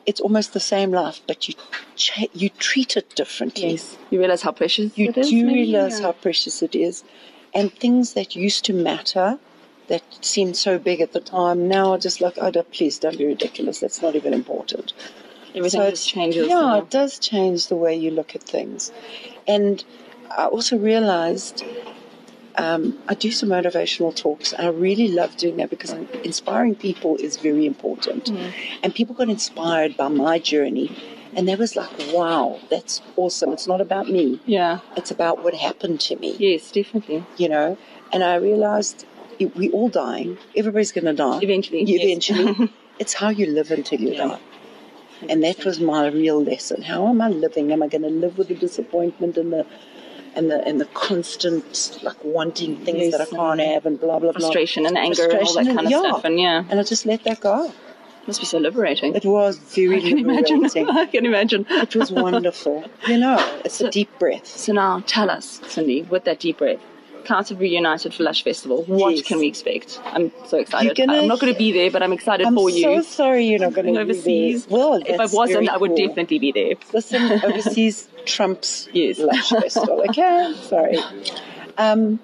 It's 0.05 0.19
almost 0.19 0.53
the 0.53 0.59
same 0.59 0.91
life, 0.91 1.21
but 1.27 1.47
you 1.47 1.53
cha- 1.95 2.25
you 2.33 2.49
treat 2.49 2.97
it 2.97 3.13
differently. 3.15 3.79
You 4.09 4.17
realize 4.19 4.41
how 4.41 4.51
precious 4.51 4.97
you 4.97 5.09
it 5.09 5.17
is? 5.17 5.29
do 5.29 5.45
maybe? 5.45 5.59
realize 5.71 5.99
Yeah. 5.99 6.07
how 6.07 6.11
precious 6.13 6.63
it 6.63 6.73
is. 6.73 7.03
And 7.53 7.71
things 7.73 8.13
that 8.13 8.35
used 8.35 8.65
to 8.65 8.73
matter, 8.73 9.37
that 9.87 10.03
seemed 10.21 10.55
so 10.57 10.79
big 10.79 11.01
at 11.01 11.13
the 11.13 11.19
time, 11.19 11.67
now 11.67 11.91
are 11.91 11.97
just 11.99 12.19
like, 12.21 12.35
oh, 12.41 12.49
don't- 12.49 12.71
please 12.71 12.97
don't 12.97 13.17
be 13.17 13.25
ridiculous. 13.25 13.79
That's 13.79 14.01
not 14.01 14.15
even 14.15 14.33
important. 14.33 14.93
Everything 15.55 15.81
So 15.81 15.89
just 15.89 16.07
changes. 16.09 16.47
Yeah, 16.47 16.59
yeah. 16.61 16.77
it 16.77 16.89
does 16.89 17.19
change 17.19 17.67
the 17.67 17.75
way 17.75 17.95
you 17.95 18.11
look 18.11 18.35
at 18.35 18.43
things. 18.43 18.91
And 19.47 19.83
I 20.37 20.45
also 20.45 20.77
realized 20.77 21.63
um, 22.57 22.99
I 23.07 23.15
do 23.15 23.31
some 23.31 23.49
motivational 23.49 24.15
talks. 24.15 24.53
And 24.53 24.67
I 24.67 24.69
really 24.69 25.07
love 25.07 25.37
doing 25.37 25.57
that 25.57 25.69
because 25.69 25.91
inspiring 26.23 26.75
people 26.75 27.15
is 27.17 27.37
very 27.37 27.65
important. 27.65 28.25
Mm. 28.25 28.51
And 28.83 28.93
people 28.93 29.15
got 29.15 29.29
inspired 29.29 29.95
by 29.97 30.09
my 30.09 30.39
journey. 30.39 30.95
And 31.35 31.47
they 31.47 31.55
was 31.55 31.75
like, 31.75 31.89
wow, 32.11 32.59
that's 32.69 33.01
awesome. 33.15 33.51
It's 33.53 33.67
not 33.67 33.81
about 33.81 34.09
me. 34.09 34.41
Yeah. 34.45 34.79
It's 34.97 35.11
about 35.11 35.43
what 35.43 35.53
happened 35.53 35.99
to 36.01 36.15
me, 36.15 36.35
Yes, 36.39 36.71
definitely. 36.71 37.23
you 37.37 37.47
know. 37.47 37.77
And 38.11 38.23
I 38.23 38.35
realized 38.35 39.05
it- 39.37 39.55
we 39.55 39.69
all 39.71 39.89
dying. 39.89 40.37
Everybody's 40.55 40.91
going 40.91 41.05
to 41.05 41.13
die. 41.13 41.39
Eventually, 41.41 41.83
yes. 41.83 42.03
Eventually. 42.03 42.73
it's 42.99 43.13
how 43.13 43.29
you 43.29 43.45
live 43.45 43.69
until 43.71 44.01
you 44.01 44.15
die. 44.15 44.39
And 45.29 45.43
that 45.43 45.63
was 45.65 45.79
my 45.79 46.07
real 46.07 46.41
lesson. 46.43 46.81
How 46.81 47.07
am 47.07 47.21
I 47.21 47.29
living? 47.29 47.71
Am 47.71 47.83
I 47.83 47.87
going 47.87 48.01
to 48.01 48.09
live 48.09 48.37
with 48.37 48.47
the 48.47 48.55
disappointment 48.55 49.37
and 49.37 49.53
the 49.53 49.65
and 50.35 50.49
the 50.49 50.65
and 50.67 50.79
the 50.79 50.85
constant 50.85 51.99
like 52.03 52.23
wanting 52.23 52.77
things 52.85 52.97
Yes, 52.99 53.11
that 53.11 53.21
I 53.21 53.25
can't 53.25 53.59
have 53.59 53.85
and 53.85 53.99
blah 53.99 54.19
blah 54.19 54.31
blah. 54.31 54.39
Frustration 54.39 54.85
and 54.85 54.97
anger 54.97 55.23
and 55.23 55.33
all 55.33 55.39
that 55.39 55.65
Frustration 55.65 55.75
kind 55.75 55.87
of 55.87 55.93
stuff. 55.93 56.25
And 56.25 56.39
yeah. 56.39 56.63
And 56.69 56.79
I 56.79 56.83
just 56.83 57.05
let 57.05 57.23
that 57.23 57.39
go. 57.39 57.73
Must 58.27 58.39
be 58.41 58.45
so 58.45 58.59
liberating. 58.59 59.15
It 59.15 59.25
was 59.25 59.57
very 59.57 59.97
I 59.97 60.01
can 60.01 60.19
imagine. 60.19 60.61
liberating. 60.61 60.89
I 61.03 61.05
can 61.07 61.25
imagine. 61.25 61.65
It 61.69 61.95
was 61.95 62.11
wonderful. 62.11 62.83
You 63.07 63.17
know, 63.17 63.59
it's 63.65 63.81
a 63.81 63.89
deep 63.89 64.09
breath. 64.19 64.45
So 64.45 64.73
now 64.73 65.03
tell 65.07 65.29
us, 65.31 65.61
Cindy, 65.67 66.03
with 66.03 66.25
that 66.25 66.39
deep 66.39 66.59
breath. 66.59 66.79
Clouds 67.29 67.49
have 67.49 67.59
reunited 67.59 68.11
for 68.15 68.23
Lush 68.23 68.43
Festival. 68.43 68.81
What 68.87 69.15
Yes. 69.15 69.27
can 69.27 69.37
we 69.37 69.45
expect? 69.45 70.01
I'm 70.03 70.31
so 70.47 70.57
excited. 70.57 70.97
Gonna- 70.97 71.13
I'm 71.19 71.27
not 71.27 71.39
going 71.39 71.53
to 71.53 71.57
be 71.59 71.71
there, 71.71 71.91
but 71.91 72.01
I'm 72.01 72.11
excited 72.11 72.47
for 72.55 72.71
you. 72.71 72.89
I'm 72.89 73.03
so 73.03 73.07
sorry 73.07 73.45
you're 73.45 73.59
not 73.59 73.73
going 73.75 73.93
to 73.93 74.03
be 74.03 74.53
there. 74.53 74.61
Well, 74.67 74.95
if 75.05 75.19
I 75.19 75.27
wasn't, 75.27 75.69
I 75.69 75.77
would 75.77 75.91
cool. 75.91 76.07
definitely 76.07 76.39
be 76.39 76.51
there. 76.51 76.73
Listen, 76.91 77.21
overseas 77.43 78.07
trumps 78.25 78.89
Yes. 78.93 79.19
Lush 79.19 79.49
Festival. 79.49 80.03
Okay, 80.09 80.55
sorry. 80.63 80.97
Um, 81.77 82.19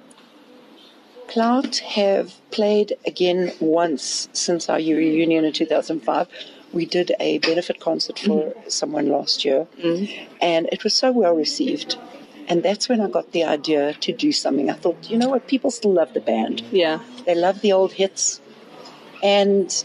Clout 1.27 1.77
have 1.99 2.33
played 2.49 2.97
again 3.05 3.51
once 3.59 4.27
since 4.33 4.69
our 4.69 4.77
reunion 4.77 5.45
in 5.45 5.53
2005. 5.53 6.27
We 6.73 6.85
did 6.87 7.11
a 7.19 7.37
benefit 7.37 7.79
concert 7.79 8.17
for 8.17 8.55
someone 8.67 9.07
last 9.09 9.45
year, 9.45 9.67
and 10.41 10.67
it 10.71 10.83
was 10.83 10.95
so 10.95 11.11
well 11.11 11.35
received. 11.35 11.95
And 12.47 12.61
that's 12.61 12.87
when 12.87 13.01
I 13.01 13.09
got 13.09 13.31
the 13.31 13.43
idea 13.43 13.93
to 13.93 14.13
do 14.13 14.31
something. 14.31 14.69
I 14.69 14.73
thought, 14.73 15.09
you 15.09 15.17
know 15.17 15.29
what, 15.29 15.47
people 15.47 15.71
still 15.71 15.93
love 15.93 16.13
the 16.13 16.21
band. 16.21 16.61
Yeah. 16.71 16.99
They 17.25 17.35
love 17.35 17.61
the 17.61 17.73
old 17.73 17.93
hits. 17.93 18.39
And 19.23 19.83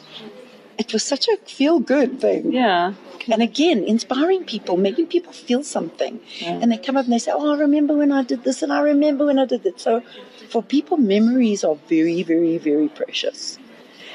it 0.78 0.92
was 0.92 1.02
such 1.02 1.28
a 1.28 1.36
feel 1.38 1.80
good 1.80 2.20
thing. 2.20 2.52
Yeah. 2.52 2.94
And 3.30 3.42
again, 3.42 3.84
inspiring 3.84 4.44
people, 4.44 4.76
making 4.76 5.06
people 5.06 5.32
feel 5.32 5.62
something. 5.62 6.20
And 6.42 6.72
they 6.72 6.78
come 6.78 6.96
up 6.96 7.04
and 7.04 7.12
they 7.12 7.18
say, 7.18 7.32
Oh, 7.34 7.54
I 7.54 7.58
remember 7.58 7.94
when 7.94 8.12
I 8.12 8.22
did 8.22 8.44
this 8.44 8.62
and 8.62 8.72
I 8.72 8.80
remember 8.80 9.26
when 9.26 9.38
I 9.38 9.44
did 9.44 9.62
that. 9.62 9.80
So 9.80 10.02
for 10.48 10.62
people, 10.62 10.96
memories 10.96 11.62
are 11.64 11.76
very, 11.88 12.22
very, 12.22 12.58
very 12.58 12.88
precious. 12.88 13.58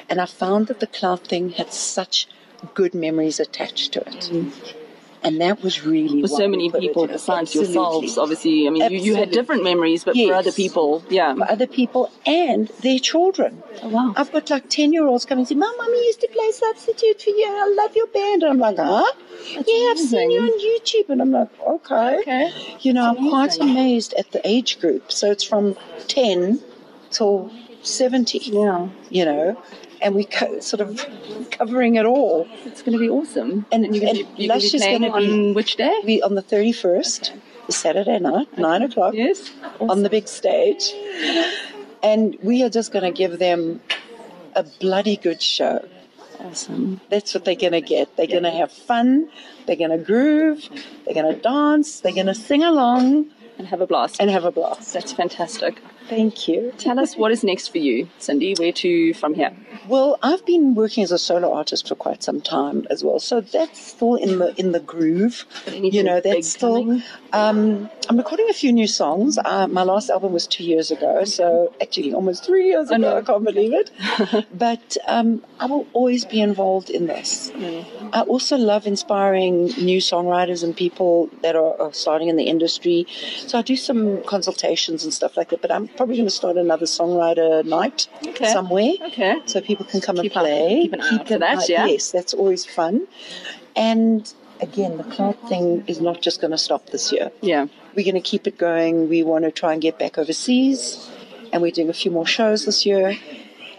And 0.10 0.20
I 0.20 0.26
found 0.26 0.68
that 0.68 0.80
the 0.80 0.88
Clout 0.88 1.28
thing 1.28 1.50
had 1.50 1.72
such 1.72 2.28
good 2.74 2.94
memories 2.94 3.40
attached 3.40 3.94
to 3.94 4.02
it. 4.02 4.30
Mm. 4.32 4.52
And 5.26 5.42
that 5.42 5.62
was 5.64 5.84
really 5.84 6.22
For 6.22 6.28
so 6.28 6.48
many 6.48 6.70
people 6.72 7.08
besides 7.08 7.50
Absolutely. 7.50 7.74
yourselves, 7.74 8.18
obviously. 8.18 8.68
I 8.68 8.70
mean, 8.70 8.92
you, 8.92 9.00
you 9.00 9.16
had 9.16 9.32
different 9.32 9.64
memories, 9.64 10.04
but 10.04 10.16
for 10.16 10.34
other 10.34 10.52
people, 10.52 11.04
yeah. 11.10 11.34
for 11.36 11.50
other 11.50 11.68
people 11.68 12.12
and 12.26 12.68
their 12.82 13.00
children. 13.00 13.64
Oh, 13.84 13.90
wow. 13.90 14.14
I've 14.16 14.32
got 14.32 14.50
like 14.50 14.70
10 14.70 14.94
year 14.94 15.06
olds 15.08 15.26
coming 15.26 15.42
and 15.42 15.48
say, 15.48 15.56
Mom, 15.56 15.76
mommy 15.78 15.98
used 16.06 16.22
to 16.22 16.28
play 16.28 16.52
substitute 16.52 17.22
for 17.22 17.32
you. 17.32 17.48
I 17.48 17.74
love 17.76 17.96
your 17.96 18.08
band. 18.08 18.44
And 18.44 18.52
I'm 18.52 18.60
like, 18.60 18.78
huh? 18.78 19.12
yeah, 19.54 19.92
I've 19.92 20.00
seen 20.00 20.32
you 20.32 20.42
on 20.42 20.60
YouTube. 20.60 21.10
And 21.10 21.22
I'm 21.22 21.32
like, 21.32 21.50
okay. 21.60 22.20
Okay. 22.20 22.78
You 22.82 22.94
know, 22.94 23.06
I'm 23.10 23.30
quite 23.30 23.58
amazed 23.60 24.14
at 24.18 24.32
the 24.32 24.42
age 24.48 24.80
group. 24.80 25.12
So 25.12 25.32
it's 25.32 25.44
from 25.44 25.76
10 26.08 26.60
till 27.12 27.52
70, 27.84 28.40
Yeah. 28.40 28.90
you 29.10 29.26
know, 29.26 29.62
and 30.06 30.16
we 30.16 30.24
co- 30.24 30.60
sort 30.62 30.80
of 30.80 31.06
covering 31.52 31.96
it 31.96 32.06
all. 32.06 32.48
It's 32.64 32.82
going 32.82 32.94
to 32.98 33.00
be 33.00 33.10
awesome. 33.10 33.66
And- 33.72 33.84
you're 33.94 34.06
going 34.06 34.18
and 34.20 34.28
to 34.28 34.36
be, 34.38 34.48
gonna 34.48 34.54
Lush 34.60 34.72
be 34.72 34.78
is 34.78 34.82
playing 34.84 35.02
gonna 35.02 35.18
be- 35.20 35.32
on 35.50 35.54
which 35.56 35.76
day? 35.76 36.00
We 36.06 36.22
on 36.22 36.36
the 36.36 36.44
31st, 36.44 37.32
the 37.66 37.72
Saturday 37.74 38.20
night, 38.20 38.58
9 38.58 38.82
o'clock. 38.84 39.14
Yes. 39.16 39.52
on 39.82 40.04
the 40.04 40.10
big 40.10 40.28
stage. 40.30 40.94
And 42.04 42.38
we 42.44 42.64
are 42.64 42.70
just 42.70 42.92
going 42.94 43.04
to 43.04 43.12
give 43.12 43.40
them 43.40 43.82
a 44.56 44.64
bloody 44.80 45.18
good 45.18 45.42
show. 45.42 45.86
Awesome. 46.40 47.02
That's 47.10 47.34
what 47.34 47.46
they're 47.46 47.56
going 47.56 47.74
to 47.74 47.82
get. 47.82 48.16
They're 48.16 48.28
going 48.28 48.44
to 48.44 48.52
have 48.52 48.72
fun. 48.72 49.30
They're 49.66 49.76
going 49.76 49.90
to 49.90 49.98
groove. 49.98 50.70
They're 51.06 51.16
going 51.16 51.34
to 51.34 51.42
dance. 51.42 52.02
They're 52.02 52.14
going 52.14 52.28
to 52.28 52.36
sing 52.36 52.64
along 52.64 53.32
And 53.58 53.68
have 53.68 53.82
a 53.82 53.88
blast. 53.88 54.18
and 54.22 54.30
have 54.30 54.46
a 54.46 54.52
blast. 54.52 54.94
That's 54.94 55.14
fantastic. 55.14 55.82
Thank 56.08 56.48
you. 56.48 56.72
Tell 56.78 57.00
us 57.00 57.16
what 57.16 57.32
is 57.32 57.44
next 57.44 57.70
for 57.70 57.80
you, 57.80 58.08
Cindy. 58.20 58.54
Where 58.58 58.72
to 58.74 59.14
from 59.16 59.34
here? 59.34 59.56
Well, 59.88 60.18
I've 60.22 60.46
been 60.46 60.76
working 60.76 61.04
as 61.04 61.12
a 61.12 61.18
solo 61.18 61.54
artist 61.54 61.88
for 61.88 61.96
quite 61.96 62.24
some 62.24 62.42
time 62.42 62.86
as 62.90 63.04
well, 63.04 63.20
so 63.20 63.42
that's 63.42 63.80
still 63.80 64.16
in 64.16 64.40
the 64.40 64.54
in 64.60 64.72
the 64.72 64.80
groove. 64.80 65.46
anything 65.68 65.94
You 65.94 66.04
know, 66.04 66.22
that's 66.22 66.50
still. 66.50 67.02
Um, 67.34 67.90
I'm 68.08 68.18
recording 68.18 68.50
a 68.50 68.54
few 68.54 68.72
new 68.72 68.88
songs. 68.88 69.40
Uh, 69.44 69.68
my 69.68 69.84
last 69.84 70.10
album 70.10 70.32
was 70.32 70.46
two 70.46 70.64
years 70.64 70.92
ago, 70.92 71.24
so 71.26 71.74
actually 71.82 72.14
almost 72.14 72.46
three 72.46 72.68
years 72.68 72.90
ago. 72.90 72.98
know. 72.98 73.18
I 73.18 73.22
can't 73.22 73.44
believe 73.44 73.74
it. 73.74 74.48
but 74.54 74.98
um, 75.08 75.44
I 75.60 75.66
will 75.66 75.88
always 75.94 76.24
be 76.24 76.40
involved 76.40 76.90
in 76.90 77.08
this. 77.08 77.52
I 78.14 78.22
also 78.22 78.58
love 78.58 78.86
inspiring 78.86 79.66
new 79.78 80.00
songwriters 80.00 80.64
and 80.64 80.76
people 80.76 81.30
that 81.42 81.56
are, 81.56 81.82
are 81.82 81.94
starting 81.94 82.30
in 82.30 82.36
the 82.36 82.44
industry. 82.44 83.08
So 83.48 83.58
I 83.58 83.62
do 83.64 83.76
some 83.76 84.24
consultations 84.24 85.04
and 85.04 85.12
stuff 85.14 85.36
like 85.36 85.50
that. 85.50 85.62
But 85.62 85.72
I'm 85.72 85.88
probably 85.98 86.16
going 86.16 86.28
to 86.28 86.32
start 86.42 86.58
another 86.58 86.86
songwriter 86.86 87.64
night 87.66 88.08
Okay. 88.28 88.52
somewhere 88.52 88.94
Okay. 89.08 89.36
so 89.46 89.62
people 89.62 89.86
can 89.86 90.02
come 90.02 90.16
Keep 90.18 90.32
and 90.36 90.38
up- 90.38 90.44
play. 90.44 90.80
keep 90.84 90.94
an 90.94 91.02
eye 91.02 91.10
out 91.20 91.28
for 91.28 91.38
that, 91.40 91.70
yeah. 91.70 91.86
Yes, 91.86 92.12
that's 92.12 92.34
always 92.34 92.66
fun. 92.66 93.08
And 93.76 94.32
again, 94.62 94.98
the 94.98 95.04
Clout 95.04 95.38
thing 95.50 95.84
is 95.88 96.00
not 96.02 96.22
just 96.22 96.42
going 96.42 96.52
to 96.52 96.58
stop 96.58 96.88
this 96.92 97.12
year. 97.12 97.32
Yeah. 97.42 97.68
We're 97.96 98.06
going 98.06 98.16
to 98.16 98.22
keep 98.22 98.46
it 98.48 98.58
going. 98.58 99.10
We 99.10 99.24
want 99.24 99.46
to 99.46 99.52
try 99.52 99.74
and 99.74 99.82
get 99.82 99.98
back 100.00 100.18
overseas, 100.18 101.10
and 101.52 101.62
we're 101.62 101.72
doing 101.72 101.90
a 101.90 101.94
few 101.94 102.12
more 102.12 102.26
shows 102.26 102.66
this 102.66 102.86
year. 102.86 103.18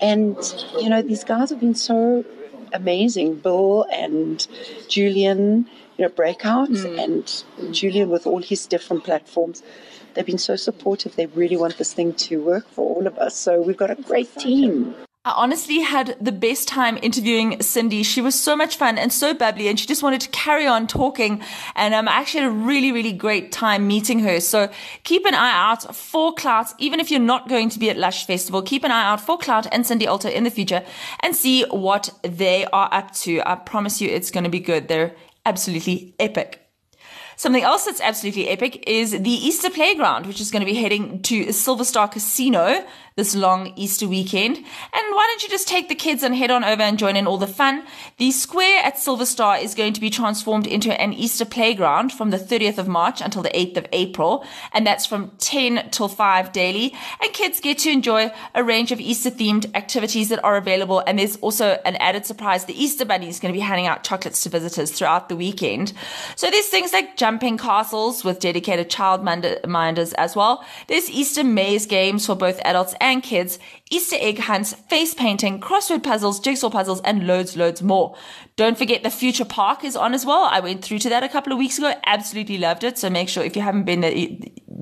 And 0.00 0.36
you 0.80 0.88
know, 0.90 1.02
these 1.02 1.24
guys 1.24 1.50
have 1.50 1.60
been 1.60 1.74
so 1.74 2.24
amazing. 2.72 3.36
Bill 3.36 3.86
and 3.92 4.46
Julian, 4.88 5.66
you 5.96 6.04
know, 6.04 6.08
Breakout, 6.10 6.68
Hmm. 6.68 6.98
and 6.98 7.44
Julian 7.72 8.10
with 8.10 8.26
all 8.26 8.40
his 8.42 8.66
different 8.66 9.04
platforms. 9.04 9.62
They've 10.16 10.26
been 10.26 10.38
so 10.38 10.56
supportive. 10.56 11.14
They 11.14 11.26
really 11.26 11.58
want 11.58 11.76
this 11.76 11.92
thing 11.92 12.14
to 12.14 12.42
work 12.42 12.66
for 12.70 12.96
all 12.96 13.06
of 13.06 13.18
us. 13.18 13.36
So 13.36 13.60
we've 13.60 13.76
got 13.76 13.90
a 13.90 13.94
great 13.94 14.34
team. 14.36 14.94
I 15.26 15.32
honestly 15.32 15.80
had 15.80 16.16
the 16.20 16.30
best 16.30 16.68
time 16.68 17.00
interviewing 17.02 17.60
Cindy. 17.60 18.04
She 18.04 18.20
was 18.22 18.34
so 18.34 18.54
much 18.54 18.76
fun 18.76 18.96
and 18.96 19.12
so 19.12 19.34
bubbly, 19.34 19.66
and 19.66 19.78
she 19.78 19.84
just 19.84 20.02
wanted 20.02 20.20
to 20.20 20.28
carry 20.28 20.68
on 20.68 20.86
talking. 20.86 21.42
And 21.74 21.94
um, 21.94 22.08
I 22.08 22.12
actually 22.12 22.44
had 22.44 22.50
a 22.50 22.54
really, 22.54 22.92
really 22.92 23.12
great 23.12 23.50
time 23.50 23.88
meeting 23.88 24.20
her. 24.20 24.40
So 24.40 24.70
keep 25.02 25.26
an 25.26 25.34
eye 25.34 25.52
out 25.52 25.94
for 25.96 26.32
Clout, 26.32 26.68
even 26.78 27.00
if 27.00 27.10
you're 27.10 27.18
not 27.18 27.48
going 27.48 27.68
to 27.70 27.78
be 27.80 27.90
at 27.90 27.98
Lush 27.98 28.24
Festival. 28.24 28.62
Keep 28.62 28.84
an 28.84 28.92
eye 28.92 29.04
out 29.04 29.20
for 29.20 29.36
Clout 29.36 29.66
and 29.72 29.84
Cindy 29.84 30.06
Alter 30.06 30.28
in 30.28 30.44
the 30.44 30.50
future 30.50 30.84
and 31.20 31.34
see 31.34 31.64
what 31.64 32.08
they 32.22 32.64
are 32.66 32.88
up 32.92 33.12
to. 33.16 33.42
I 33.44 33.56
promise 33.56 34.00
you, 34.00 34.08
it's 34.08 34.30
going 34.30 34.44
to 34.44 34.50
be 34.50 34.60
good. 34.60 34.86
They're 34.86 35.14
absolutely 35.44 36.14
epic. 36.20 36.65
Something 37.38 37.64
else 37.64 37.84
that's 37.84 38.00
absolutely 38.00 38.48
epic 38.48 38.84
is 38.86 39.10
the 39.10 39.30
Easter 39.30 39.68
Playground, 39.68 40.24
which 40.24 40.40
is 40.40 40.50
going 40.50 40.60
to 40.60 40.66
be 40.66 40.74
heading 40.74 41.20
to 41.22 41.52
Silver 41.52 41.84
Star 41.84 42.08
Casino 42.08 42.82
this 43.16 43.34
long 43.34 43.72
Easter 43.76 44.06
weekend. 44.06 44.58
And 44.58 44.64
why 45.14 45.26
don't 45.26 45.42
you 45.42 45.48
just 45.48 45.66
take 45.66 45.88
the 45.88 45.94
kids 45.94 46.22
and 46.22 46.34
head 46.34 46.50
on 46.50 46.62
over 46.62 46.82
and 46.82 46.98
join 46.98 47.16
in 47.16 47.26
all 47.26 47.38
the 47.38 47.46
fun? 47.46 47.82
The 48.18 48.30
square 48.30 48.84
at 48.84 48.98
Silver 48.98 49.24
Star 49.24 49.56
is 49.56 49.74
going 49.74 49.94
to 49.94 50.02
be 50.02 50.10
transformed 50.10 50.66
into 50.66 50.92
an 51.00 51.14
Easter 51.14 51.46
playground 51.46 52.12
from 52.12 52.28
the 52.28 52.36
30th 52.36 52.76
of 52.76 52.88
March 52.88 53.22
until 53.22 53.42
the 53.42 53.48
8th 53.48 53.78
of 53.78 53.86
April. 53.92 54.44
And 54.74 54.86
that's 54.86 55.06
from 55.06 55.32
10 55.38 55.88
till 55.92 56.08
5 56.08 56.52
daily. 56.52 56.94
And 57.22 57.32
kids 57.32 57.58
get 57.58 57.78
to 57.78 57.90
enjoy 57.90 58.30
a 58.54 58.62
range 58.62 58.92
of 58.92 59.00
Easter 59.00 59.30
themed 59.30 59.74
activities 59.74 60.28
that 60.28 60.44
are 60.44 60.58
available. 60.58 61.02
And 61.06 61.18
there's 61.18 61.36
also 61.36 61.80
an 61.86 61.96
added 61.96 62.26
surprise. 62.26 62.66
The 62.66 62.78
Easter 62.78 63.06
Bunny 63.06 63.30
is 63.30 63.40
going 63.40 63.50
to 63.50 63.56
be 63.56 63.64
handing 63.64 63.86
out 63.86 64.04
chocolates 64.04 64.42
to 64.42 64.50
visitors 64.50 64.92
throughout 64.92 65.30
the 65.30 65.36
weekend. 65.36 65.94
So 66.34 66.50
there's 66.50 66.68
things 66.68 66.92
like 66.92 67.16
jumping 67.16 67.56
castles 67.56 68.24
with 68.24 68.40
dedicated 68.40 68.90
child 68.90 69.24
minders 69.24 70.12
as 70.12 70.36
well. 70.36 70.62
There's 70.86 71.08
Easter 71.08 71.44
maze 71.44 71.86
games 71.86 72.26
for 72.26 72.34
both 72.34 72.60
adults 72.62 72.94
and 73.00 73.05
kids, 73.22 73.58
Easter 73.90 74.16
egg 74.18 74.38
hunts, 74.40 74.74
face 74.74 75.14
painting, 75.14 75.60
crossword 75.60 76.02
puzzles, 76.02 76.40
jigsaw 76.40 76.70
puzzles, 76.70 77.00
and 77.02 77.26
loads, 77.26 77.56
loads 77.56 77.82
more. 77.82 78.16
Don't 78.56 78.76
forget 78.76 79.02
the 79.02 79.10
Future 79.10 79.44
Park 79.44 79.84
is 79.84 79.96
on 79.96 80.12
as 80.12 80.26
well. 80.26 80.48
I 80.50 80.60
went 80.60 80.82
through 80.82 80.98
to 81.00 81.08
that 81.10 81.22
a 81.22 81.28
couple 81.28 81.52
of 81.52 81.58
weeks 81.58 81.78
ago. 81.78 81.94
Absolutely 82.04 82.58
loved 82.58 82.84
it. 82.84 82.98
So 82.98 83.08
make 83.08 83.28
sure 83.28 83.44
if 83.44 83.54
you 83.54 83.62
haven't 83.62 83.84
been 83.84 84.00
there, 84.00 84.12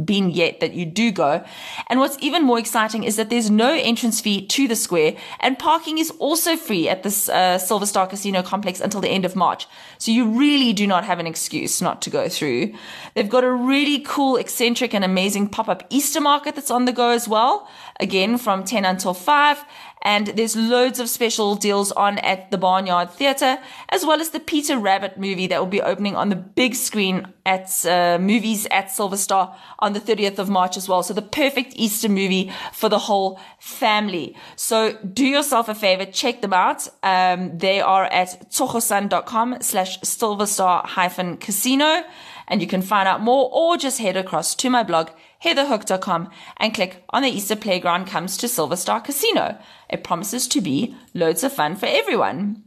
been 0.05 0.31
yet 0.31 0.61
that 0.61 0.75
you 0.75 0.85
do 0.85 1.11
go. 1.11 1.45
And 1.89 2.01
what's 2.01 2.17
even 2.21 2.43
more 2.43 2.59
exciting 2.59 3.05
is 3.05 3.17
that 3.17 3.31
there's 3.31 3.51
no 3.51 3.73
entrance 3.73 4.21
fee 4.21 4.47
to 4.47 4.69
the 4.69 4.77
square 4.77 5.17
and 5.41 5.59
parking 5.59 5.99
is 5.99 6.11
also 6.19 6.57
free 6.57 6.89
at 6.89 7.03
this 7.03 7.29
uh, 7.29 7.59
Silver 7.59 7.87
Star 7.87 8.07
Casino 8.07 8.43
complex 8.43 8.81
until 8.81 9.01
the 9.01 9.09
end 9.09 9.25
of 9.25 9.37
March. 9.37 9.67
So 9.99 10.11
you 10.11 10.29
really 10.29 10.73
do 10.73 10.87
not 10.87 11.05
have 11.05 11.19
an 11.19 11.27
excuse 11.27 11.81
not 11.81 12.03
to 12.03 12.11
go 12.11 12.29
through. 12.29 12.75
They've 13.15 13.29
got 13.29 13.45
a 13.45 13.53
really 13.53 14.01
cool, 14.01 14.37
eccentric 14.37 14.95
and 14.95 15.05
amazing 15.05 15.49
pop-up 15.49 15.85
Easter 15.91 16.21
market 16.21 16.55
that's 16.55 16.71
on 16.71 16.85
the 16.85 16.93
go 16.93 17.11
as 17.11 17.29
well. 17.29 17.69
Again, 18.01 18.39
from 18.39 18.65
10 18.65 18.85
until 18.85 19.15
5. 19.15 19.65
And 20.05 20.27
there's 20.29 20.55
loads 20.55 21.01
of 21.01 21.09
special 21.09 21.55
deals 21.55 21.91
on 21.93 22.19
at 22.19 22.51
the 22.51 22.59
Barnyard 22.59 23.11
Theatre, 23.11 23.59
as 23.89 24.05
well 24.05 24.21
as 24.21 24.31
the 24.31 24.41
Peter 24.41 24.79
Rabbit 24.79 25.19
movie 25.19 25.47
that 25.47 25.59
will 25.59 25.67
be 25.67 25.81
opening 25.81 26.15
on 26.15 26.29
the 26.29 26.37
big 26.37 26.75
screen 26.75 27.33
at 27.47 27.85
uh, 27.87 28.19
movies 28.21 28.67
at 28.71 28.91
Silver 28.91 29.17
Star 29.17 29.57
on 29.79 29.95
the 29.95 30.01
30th 30.01 30.39
of 30.39 30.51
March 30.51 30.77
as 30.77 30.89
well. 30.89 31.03
So 31.03 31.15
the 31.15 31.23
perfect 31.23 31.73
Easter 31.77 32.11
movie 32.11 32.53
for 32.73 32.91
the 32.91 32.99
whole 32.99 33.41
family. 33.59 34.37
So 34.57 34.99
do 34.99 35.27
yourself 35.27 35.71
a 35.71 35.75
favor, 35.75 36.05
check 36.05 36.43
them 36.43 36.53
out. 36.53 36.87
Um, 37.03 37.57
they 37.57 37.81
are 37.81 38.05
at 38.05 38.51
tsogosun.com 38.51 39.59
slash 39.63 40.01
silverstar 40.01 40.85
hyphen 40.85 41.39
casino. 41.39 42.03
And 42.47 42.61
you 42.61 42.67
can 42.67 42.83
find 42.83 43.09
out 43.09 43.23
more 43.23 43.49
or 43.51 43.79
just 43.79 44.01
head 44.01 44.19
across 44.19 44.55
to 44.57 44.69
my 44.69 44.83
blog, 44.83 45.09
heatherhook.com 45.45 46.31
and 46.57 46.75
click 46.75 47.05
on 47.11 47.23
the 47.23 47.29
Easter 47.29 47.55
Playground 47.57 48.07
comes 48.07 48.37
to 48.39 48.49
Silver 48.49 48.77
Star 48.77 49.01
Casino. 49.01 49.59
It 49.91 50.03
promises 50.03 50.49
to 50.49 50.61
be 50.61 50.97
loads 51.13 51.45
of 51.45 51.53
fun 51.53 51.77
for 51.77 51.87
everyone. 51.87 52.65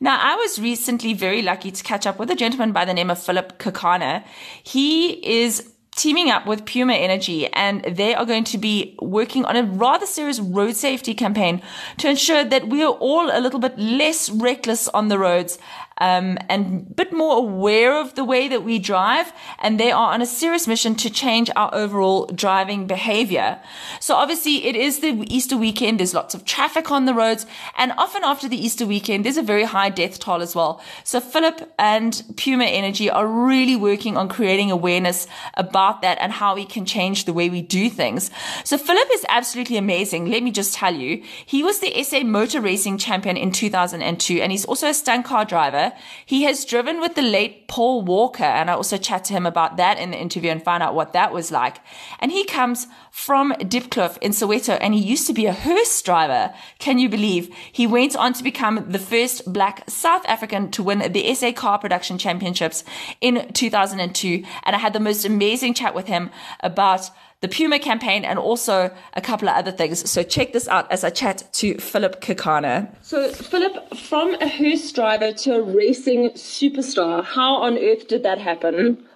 Now, 0.00 0.18
I 0.20 0.36
was 0.36 0.58
recently 0.58 1.14
very 1.14 1.40
lucky 1.40 1.70
to 1.70 1.84
catch 1.84 2.06
up 2.06 2.18
with 2.18 2.30
a 2.30 2.34
gentleman 2.34 2.72
by 2.72 2.84
the 2.84 2.94
name 2.94 3.10
of 3.10 3.22
Philip 3.22 3.58
Kekana. 3.58 4.24
He 4.62 5.12
is 5.26 5.72
teaming 5.98 6.30
up 6.30 6.46
with 6.46 6.64
Puma 6.64 6.94
Energy 6.94 7.48
and 7.48 7.82
they 7.82 8.14
are 8.14 8.24
going 8.24 8.44
to 8.44 8.58
be 8.58 8.96
working 9.02 9.44
on 9.44 9.56
a 9.56 9.64
rather 9.64 10.06
serious 10.06 10.38
road 10.38 10.76
safety 10.76 11.12
campaign 11.12 11.60
to 11.96 12.08
ensure 12.08 12.44
that 12.44 12.68
we 12.68 12.84
are 12.84 12.92
all 12.92 13.28
a 13.32 13.40
little 13.40 13.58
bit 13.58 13.76
less 13.76 14.30
reckless 14.30 14.86
on 14.88 15.08
the 15.08 15.18
roads 15.18 15.58
um, 15.98 16.38
and 16.48 16.86
a 16.90 16.94
bit 16.94 17.12
more 17.12 17.36
aware 17.38 18.00
of 18.00 18.14
the 18.14 18.24
way 18.24 18.48
that 18.48 18.62
we 18.62 18.78
drive. 18.78 19.32
And 19.58 19.78
they 19.78 19.90
are 19.90 20.12
on 20.12 20.22
a 20.22 20.26
serious 20.26 20.66
mission 20.66 20.94
to 20.96 21.10
change 21.10 21.50
our 21.56 21.74
overall 21.74 22.26
driving 22.26 22.86
behavior. 22.86 23.60
So 24.00 24.14
obviously 24.14 24.66
it 24.66 24.76
is 24.76 25.00
the 25.00 25.24
Easter 25.28 25.56
weekend. 25.56 25.98
There's 25.98 26.14
lots 26.14 26.34
of 26.34 26.44
traffic 26.44 26.90
on 26.90 27.04
the 27.06 27.14
roads. 27.14 27.46
And 27.76 27.92
often 27.98 28.22
after 28.24 28.48
the 28.48 28.56
Easter 28.56 28.86
weekend, 28.86 29.24
there's 29.24 29.36
a 29.36 29.42
very 29.42 29.64
high 29.64 29.90
death 29.90 30.18
toll 30.18 30.42
as 30.42 30.54
well. 30.54 30.80
So 31.04 31.20
Philip 31.20 31.72
and 31.78 32.22
Puma 32.36 32.64
Energy 32.64 33.10
are 33.10 33.26
really 33.26 33.76
working 33.76 34.16
on 34.16 34.28
creating 34.28 34.70
awareness 34.70 35.26
about 35.54 36.02
that 36.02 36.18
and 36.20 36.32
how 36.32 36.54
we 36.54 36.64
can 36.64 36.84
change 36.84 37.24
the 37.24 37.32
way 37.32 37.48
we 37.48 37.62
do 37.62 37.90
things. 37.90 38.30
So 38.64 38.78
Philip 38.78 39.08
is 39.12 39.24
absolutely 39.28 39.76
amazing. 39.76 40.26
Let 40.26 40.42
me 40.42 40.50
just 40.50 40.74
tell 40.74 40.94
you, 40.94 41.22
he 41.44 41.62
was 41.62 41.80
the 41.80 42.02
SA 42.02 42.20
motor 42.20 42.60
racing 42.60 42.98
champion 42.98 43.36
in 43.36 43.52
2002 43.52 44.40
and 44.40 44.52
he's 44.52 44.64
also 44.64 44.88
a 44.88 44.94
stunt 44.94 45.24
car 45.24 45.44
driver. 45.44 45.87
He 46.24 46.42
has 46.42 46.64
driven 46.64 47.00
with 47.00 47.14
the 47.14 47.22
late 47.22 47.68
Paul 47.68 48.02
Walker, 48.02 48.44
and 48.44 48.70
I 48.70 48.74
also 48.74 48.96
chat 48.96 49.24
to 49.26 49.32
him 49.32 49.46
about 49.46 49.76
that 49.76 49.98
in 49.98 50.10
the 50.10 50.18
interview 50.18 50.50
and 50.50 50.62
find 50.62 50.82
out 50.82 50.94
what 50.94 51.12
that 51.12 51.32
was 51.32 51.50
like. 51.50 51.78
And 52.18 52.32
he 52.32 52.44
comes 52.44 52.86
from 53.10 53.52
Diepkloof 53.52 54.18
in 54.18 54.32
Soweto, 54.32 54.78
and 54.80 54.94
he 54.94 55.00
used 55.00 55.26
to 55.26 55.32
be 55.32 55.46
a 55.46 55.52
hearse 55.52 56.00
driver. 56.02 56.54
Can 56.78 56.98
you 56.98 57.08
believe? 57.08 57.54
He 57.72 57.86
went 57.86 58.16
on 58.16 58.32
to 58.34 58.44
become 58.44 58.84
the 58.88 58.98
first 58.98 59.52
black 59.52 59.88
South 59.88 60.24
African 60.26 60.70
to 60.72 60.82
win 60.82 61.12
the 61.12 61.34
SA 61.34 61.52
Car 61.52 61.78
Production 61.78 62.18
Championships 62.18 62.84
in 63.20 63.52
2002. 63.52 64.44
And 64.64 64.76
I 64.76 64.78
had 64.78 64.92
the 64.92 65.00
most 65.00 65.24
amazing 65.24 65.74
chat 65.74 65.94
with 65.94 66.06
him 66.06 66.30
about 66.60 67.10
the 67.40 67.48
Puma 67.48 67.78
campaign, 67.78 68.24
and 68.24 68.38
also 68.38 68.90
a 69.14 69.20
couple 69.20 69.48
of 69.48 69.54
other 69.54 69.70
things. 69.70 70.10
So 70.10 70.22
check 70.22 70.52
this 70.52 70.66
out 70.66 70.90
as 70.90 71.04
I 71.04 71.10
chat 71.10 71.48
to 71.54 71.76
Philip 71.78 72.20
Kekana. 72.20 72.88
So, 73.02 73.30
Philip, 73.30 73.96
from 73.96 74.34
a 74.34 74.48
hearse 74.48 74.90
driver 74.90 75.32
to 75.32 75.56
a 75.56 75.62
racing 75.62 76.30
superstar, 76.30 77.24
how 77.24 77.54
on 77.56 77.78
earth 77.78 78.08
did 78.08 78.24
that 78.24 78.38
happen? 78.38 79.06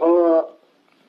Uh, 0.00 0.42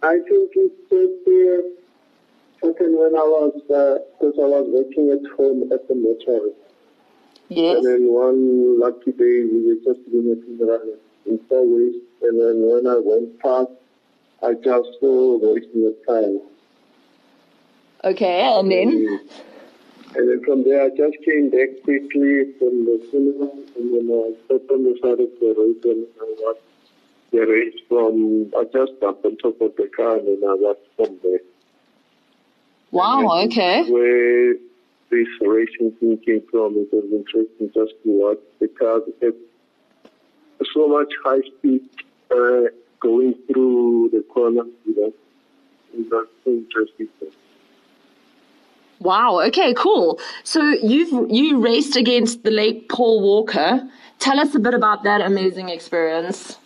I 0.03 0.17
think 0.27 0.51
it 0.55 0.71
just 0.89 1.27
uh, 1.27 2.67
happened 2.67 2.97
when 2.97 3.15
I 3.15 3.25
was, 3.25 3.53
because 3.67 4.37
uh, 4.37 4.41
I 4.41 4.45
was 4.45 4.67
working 4.69 5.09
at 5.09 5.25
home 5.35 5.71
at 5.71 5.87
the 5.87 5.95
motor. 5.95 6.53
Yes. 7.49 7.77
And 7.77 7.85
then 7.85 8.13
one 8.13 8.79
lucky 8.79 9.11
day, 9.11 9.43
we 9.43 9.65
were 9.65 9.93
just 9.93 10.05
doing 10.11 10.37
a 10.37 10.45
funeral 10.45 10.97
in 11.25 11.39
Far 11.49 11.63
West. 11.65 11.97
And 12.21 12.39
then 12.39 12.61
when 12.61 12.85
I 12.85 12.99
went 13.01 13.39
past 13.39 13.71
I 14.41 14.53
just 14.53 14.89
saw 14.99 15.37
wasting 15.41 15.83
the 15.83 15.95
time. 16.07 16.39
Okay, 18.03 18.41
and 18.41 18.71
then? 18.71 19.19
And 20.15 20.29
then 20.29 20.43
from 20.43 20.63
there, 20.63 20.83
I 20.83 20.89
just 20.89 21.17
came 21.23 21.49
back 21.49 21.83
quickly 21.83 22.53
from 22.57 22.85
the 22.85 23.07
cinema, 23.11 23.51
and 23.75 23.93
then 23.93 24.09
I 24.09 24.33
stepped 24.45 24.71
on 24.71 24.83
the 24.83 24.97
side 25.01 25.19
of 25.19 25.29
the 25.39 25.53
road 25.57 25.83
and 25.83 26.07
I 26.19 26.35
watched 26.39 26.61
the 27.31 27.39
race 27.45 27.75
from, 27.87 28.51
I 28.57 28.63
just 28.63 28.99
jumped 29.01 29.25
on 29.25 29.37
top 29.37 29.61
of 29.61 29.75
the 29.75 29.89
car 29.95 30.17
and 30.17 30.27
then 30.27 30.49
I 30.49 30.55
watched 30.55 30.87
from 30.95 31.19
there. 31.21 31.39
Wow, 32.91 33.43
okay. 33.43 33.83
Where 33.89 34.55
this 35.11 35.27
racing 35.41 35.91
thing 35.99 36.17
came 36.25 36.41
from, 36.49 36.75
it 36.77 36.87
was 36.91 37.05
interesting 37.11 37.71
just 37.73 37.93
to 38.03 38.09
watch 38.09 38.39
the 38.59 38.67
cars. 38.67 39.03
It 39.21 39.35
so 40.73 40.87
much 40.87 41.11
high 41.23 41.41
speed 41.41 41.81
uh, 42.31 42.69
going 42.99 43.35
through 43.47 44.09
the 44.11 44.23
corner, 44.33 44.63
you 44.85 44.95
know, 44.95 45.13
that's 46.11 46.27
interesting. 46.45 47.07
Wow. 48.99 49.39
Okay. 49.41 49.73
Cool. 49.73 50.19
So 50.43 50.61
you've 50.61 51.31
you 51.31 51.59
raced 51.59 51.95
against 51.95 52.43
the 52.43 52.51
late 52.51 52.89
Paul 52.89 53.21
Walker. 53.21 53.89
Tell 54.19 54.39
us 54.39 54.53
a 54.55 54.59
bit 54.59 54.73
about 54.73 55.03
that 55.03 55.21
amazing 55.21 55.69
experience. 55.69 56.57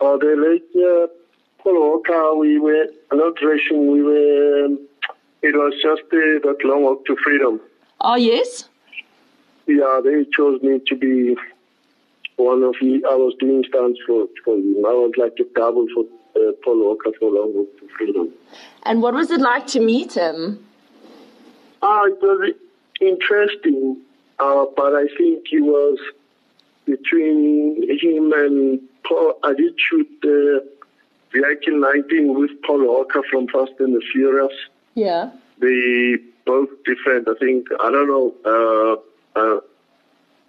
Oh, 0.00 0.18
the 0.18 0.34
late 0.34 0.64
uh, 0.82 1.06
Paul 1.62 1.78
Walker. 1.90 2.36
We 2.36 2.58
were 2.58 2.86
not 3.12 3.34
racing. 3.42 3.92
We 3.92 4.02
were. 4.02 4.64
Um, 4.64 4.88
it 5.42 5.54
was 5.54 5.74
just 5.82 6.02
uh, 6.04 6.48
that 6.48 6.56
long 6.64 6.84
walk 6.84 7.04
to 7.06 7.16
freedom. 7.22 7.60
Oh 8.00 8.16
yes. 8.16 8.68
Yeah, 9.66 10.00
they 10.02 10.24
chose 10.34 10.60
me 10.62 10.80
to 10.86 10.96
be 10.96 11.36
one 12.36 12.62
of 12.62 12.74
the, 12.80 13.02
I 13.08 13.14
was 13.14 13.34
doing 13.38 13.64
stunts 13.68 14.00
for, 14.06 14.26
for 14.44 14.56
him. 14.56 14.84
I 14.84 14.92
was 14.92 15.12
like 15.16 15.34
a 15.40 15.44
double 15.54 15.86
for 15.94 16.04
uh, 16.36 16.52
Paul 16.64 16.86
Walker 16.86 17.10
for 17.18 17.30
Long 17.30 17.54
Walk 17.54 17.78
to 17.80 17.88
Freedom. 17.96 18.32
And 18.84 19.02
what 19.02 19.14
was 19.14 19.30
it 19.30 19.40
like 19.40 19.66
to 19.68 19.80
meet 19.80 20.14
him? 20.14 20.64
Ah, 21.82 22.04
it 22.06 22.18
was 22.22 22.52
interesting, 23.00 23.96
uh, 24.38 24.66
but 24.76 24.94
I 24.94 25.06
think 25.16 25.46
he 25.48 25.60
was 25.60 25.98
between 26.84 27.82
him 28.00 28.32
and 28.32 28.80
Paul. 29.04 29.38
I 29.42 29.54
did 29.54 29.74
shoot 29.78 30.08
the 30.22 30.66
Vehicle 31.32 31.80
19 31.80 32.38
with 32.38 32.50
Paul 32.62 32.86
Walker 32.86 33.22
from 33.30 33.48
Fast 33.48 33.72
and 33.78 33.94
the 33.94 34.02
Furious. 34.12 34.52
Yeah. 34.94 35.30
They 35.58 36.16
both 36.44 36.68
different. 36.84 37.28
I 37.28 37.34
think, 37.38 37.66
I 37.80 37.90
don't 37.90 38.08
know, 38.08 38.34
uh, 38.44 39.38
uh, 39.38 39.60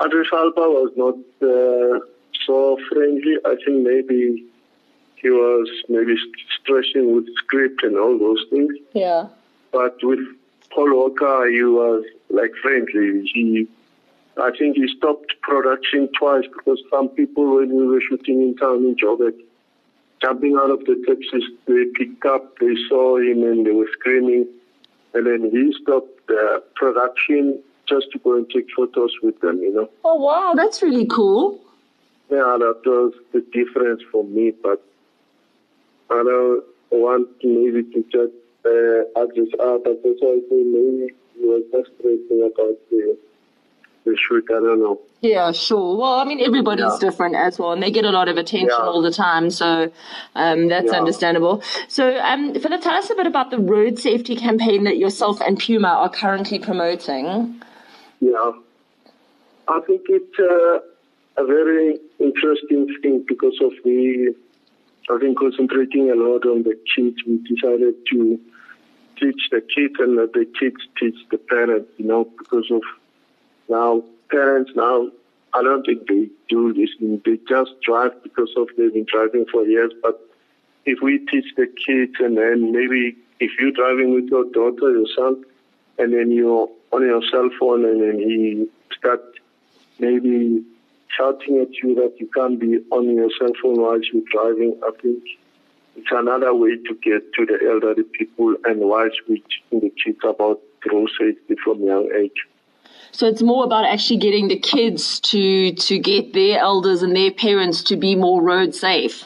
Idris 0.06 0.28
Elba 0.34 0.62
was 0.62 0.92
not 0.96 1.16
uh, 1.42 2.00
so 2.46 2.78
friendly. 2.90 3.38
I 3.46 3.56
think 3.64 3.84
maybe 3.84 4.46
he 5.16 5.30
was 5.30 5.70
maybe 5.88 6.16
stressing 6.60 7.16
with 7.16 7.26
script 7.36 7.84
and 7.84 7.98
all 7.98 8.18
those 8.18 8.46
things. 8.50 8.74
Yeah. 8.94 9.28
But 9.72 9.98
with 10.04 10.20
Paul 10.72 10.96
Walker, 10.96 11.50
he 11.50 11.64
was 11.64 12.04
like 12.30 12.52
friendly. 12.62 13.30
He, 13.34 13.68
I 14.38 14.52
think 14.58 14.76
he 14.76 14.88
stopped 14.98 15.34
production 15.42 16.10
twice 16.18 16.46
because 16.52 16.80
some 16.90 17.10
people, 17.10 17.56
when 17.56 17.74
we 17.76 17.88
were 17.88 18.02
shooting 18.02 18.42
in 18.42 18.58
town 18.58 18.84
in 18.84 18.96
Joburg, 18.96 19.40
jumping 20.22 20.58
out 20.58 20.72
of 20.72 20.80
the 20.86 21.02
taxis, 21.08 21.44
they 21.66 21.86
picked 21.96 22.26
up, 22.26 22.58
they 22.60 22.76
saw 22.90 23.18
him 23.18 23.44
and 23.44 23.66
they 23.66 23.72
were 23.72 23.90
screaming. 23.94 24.48
And 25.14 25.28
then 25.28 25.50
he 25.52 25.74
stopped 25.82 26.28
the 26.28 26.64
production 26.76 27.62
just 27.88 28.08
to 28.12 28.20
go 28.20 28.36
and 28.38 28.50
take 28.50 28.68
photos 28.76 29.12
with 29.22 29.40
them, 29.42 29.62
you 29.62 29.74
know. 29.74 29.90
Oh, 30.04 30.16
wow, 30.16 30.54
that's 30.56 30.82
really 30.82 31.06
cool. 31.06 31.60
Yeah, 32.30 32.58
that 32.60 32.82
was 32.86 33.14
the 33.32 33.42
difference 33.42 34.02
for 34.12 34.24
me, 34.24 34.52
but 34.52 34.84
I 36.10 36.24
don't 36.24 36.64
want 36.92 37.30
maybe 37.44 37.84
to 37.84 38.04
just 38.12 38.34
uh, 38.66 39.22
add 39.22 39.30
this 39.36 39.50
out, 39.62 39.84
but 39.84 40.02
that's 40.04 40.20
why 40.20 40.30
I 40.30 40.40
say 40.50 40.64
maybe 40.64 41.14
you 41.40 41.50
were 41.50 41.60
stressing 41.70 42.52
about 42.54 42.78
the, 42.90 43.18
the 44.06 44.18
shoot, 44.18 44.46
I 44.50 44.54
don't 44.54 44.80
know. 44.80 45.00
Yeah, 45.22 45.54
sure. 45.54 45.98
Well, 45.98 46.16
I 46.16 46.26
mean, 46.26 46.42
everybody's 46.42 46.86
yeah. 46.86 46.98
different 47.00 47.36
as 47.36 47.58
well, 47.58 47.72
and 47.72 47.82
they 47.82 47.92
get 47.92 48.04
a 48.04 48.12
lot 48.12 48.28
of 48.28 48.38
attention 48.38 48.68
yeah. 48.78 48.86
all 48.86 49.02
the 49.02 49.12
time, 49.12 49.50
so 49.50 49.92
um, 50.36 50.68
that's 50.68 50.92
yeah. 50.92 50.98
understandable. 50.98 51.64
So, 51.88 52.18
um, 52.18 52.54
Philip, 52.54 52.82
tell 52.82 52.96
us 52.96 53.10
a 53.10 53.16
bit 53.16 53.26
about 53.28 53.50
the 53.50 53.60
road 53.60 54.00
safety 54.00 54.36
campaign 54.36 54.84
that 54.84 54.98
yourself 54.98 55.40
and 55.40 55.58
Puma 55.58 55.88
are 55.88 56.10
currently 56.10 56.60
promoting. 56.60 57.62
Yeah, 58.24 58.54
I 59.68 59.82
think 59.86 60.04
it's 60.08 60.40
uh, 60.40 60.80
a 61.44 61.46
very 61.46 62.00
interesting 62.20 62.88
thing 63.02 63.26
because 63.28 63.60
of 63.62 63.74
the, 63.84 64.34
I 65.10 65.18
think 65.20 65.38
concentrating 65.38 66.10
a 66.10 66.16
lot 66.16 66.46
on 66.46 66.64
the 66.64 66.80
kids, 66.96 67.18
we 67.28 67.40
decided 67.40 67.96
to 68.12 68.40
teach 69.20 69.50
the 69.52 69.60
kids 69.60 69.96
and 70.00 70.16
let 70.16 70.32
the 70.32 70.46
kids 70.58 70.78
teach 70.98 71.18
the 71.32 71.38
parents, 71.38 71.92
you 71.98 72.06
know, 72.06 72.24
because 72.38 72.72
of 72.72 72.82
now 73.68 74.06
parents 74.30 74.72
now, 74.74 75.10
I 75.54 75.62
don't 75.62 75.86
think 75.86 76.08
they 76.08 76.30
do 76.48 76.72
this. 76.72 76.92
They 77.26 77.38
just 77.50 77.72
drive 77.82 78.24
because 78.24 78.54
of 78.56 78.70
they've 78.78 78.94
been 78.94 79.06
driving 79.06 79.48
for 79.52 79.66
years. 79.66 79.92
But 80.02 80.18
if 80.86 81.00
we 81.02 81.20
teach 81.26 81.54
the 81.58 81.68
kids 81.68 82.14
and 82.20 82.38
then 82.38 82.72
maybe 82.72 83.18
if 83.42 83.52
you're 83.60 83.72
driving 83.72 84.14
with 84.14 84.30
your 84.30 84.46
daughter, 84.46 84.92
your 84.92 85.08
son, 85.14 85.44
and 86.00 86.14
then 86.14 86.32
you're 86.32 86.70
on 86.94 87.02
your 87.02 87.22
cell 87.32 87.50
phone 87.60 87.84
and 87.86 88.02
then 88.02 88.20
he 88.20 88.68
start 88.96 89.22
maybe 90.00 90.64
shouting 91.18 91.60
at 91.60 91.74
you 91.82 91.96
that 91.96 92.14
you 92.20 92.30
can't 92.34 92.60
be 92.60 92.80
on 92.92 93.16
your 93.16 93.30
cell 93.38 93.52
phone 93.62 93.82
while 93.82 94.00
you're 94.02 94.24
driving, 94.32 94.80
I 94.86 94.92
think 95.02 95.24
it's 95.96 96.08
another 96.12 96.54
way 96.54 96.78
to 96.78 96.94
get 97.04 97.34
to 97.34 97.46
the 97.46 97.60
elderly 97.70 98.04
people 98.04 98.56
and 98.66 98.80
whilst 98.82 99.18
we 99.28 99.40
teaching 99.42 99.80
the 99.82 99.94
kids 100.04 100.20
about 100.24 100.62
road 100.92 101.10
safety 101.20 101.56
from 101.64 101.84
young 101.84 102.10
age. 102.18 102.48
So 103.12 103.28
it's 103.28 103.44
more 103.44 103.64
about 103.64 103.86
actually 103.86 104.18
getting 104.18 104.48
the 104.48 104.60
kids 104.60 105.20
to 105.32 105.74
to 105.74 106.00
get 106.00 106.34
their 106.34 106.60
elders 106.60 107.04
and 107.04 107.16
their 107.16 107.32
parents 107.32 107.84
to 107.84 107.96
be 107.96 108.16
more 108.16 108.42
road 108.42 108.74
safe. 108.74 109.26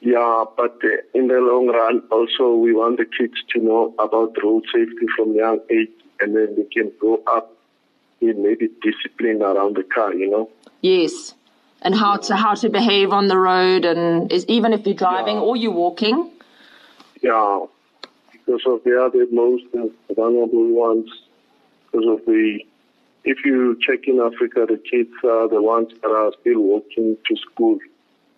Yeah, 0.00 0.44
but 0.56 0.78
uh, 0.84 0.88
in 1.18 1.28
the 1.28 1.38
long 1.40 1.68
run, 1.68 2.02
also 2.10 2.54
we 2.54 2.74
want 2.74 2.98
the 2.98 3.04
kids 3.06 3.34
to 3.52 3.60
know 3.60 3.94
about 3.98 4.36
road 4.42 4.64
safety 4.72 5.06
from 5.16 5.34
young 5.34 5.60
age, 5.70 5.90
and 6.24 6.34
then 6.34 6.56
they 6.56 6.64
can 6.64 6.90
grow 6.98 7.20
up 7.26 7.52
in 8.20 8.42
maybe 8.42 8.68
discipline 8.82 9.42
around 9.42 9.76
the 9.76 9.82
car, 9.82 10.14
you 10.14 10.30
know. 10.30 10.48
Yes. 10.80 11.34
And 11.82 11.94
how 11.94 12.16
to 12.16 12.34
how 12.34 12.54
to 12.54 12.68
behave 12.70 13.12
on 13.12 13.28
the 13.28 13.36
road 13.36 13.84
and 13.84 14.32
is 14.32 14.46
even 14.46 14.72
if 14.72 14.86
you're 14.86 14.94
driving 14.94 15.36
Yeah. 15.36 15.42
or 15.42 15.56
you're 15.56 15.78
walking. 15.86 16.30
Yeah, 17.20 17.66
because 18.32 18.62
of 18.66 18.82
they 18.84 18.92
are 18.92 19.10
the 19.10 19.28
most 19.30 19.64
vulnerable 20.16 20.68
ones. 20.86 21.10
Because 21.84 22.08
of 22.08 22.24
the, 22.26 22.60
if 23.24 23.44
you 23.44 23.78
check 23.86 24.08
in 24.08 24.18
Africa, 24.20 24.66
the 24.66 24.80
kids 24.90 25.12
are 25.22 25.48
the 25.48 25.62
ones 25.62 25.90
that 26.00 26.10
are 26.10 26.32
still 26.40 26.60
walking 26.60 27.16
to 27.26 27.36
school 27.36 27.78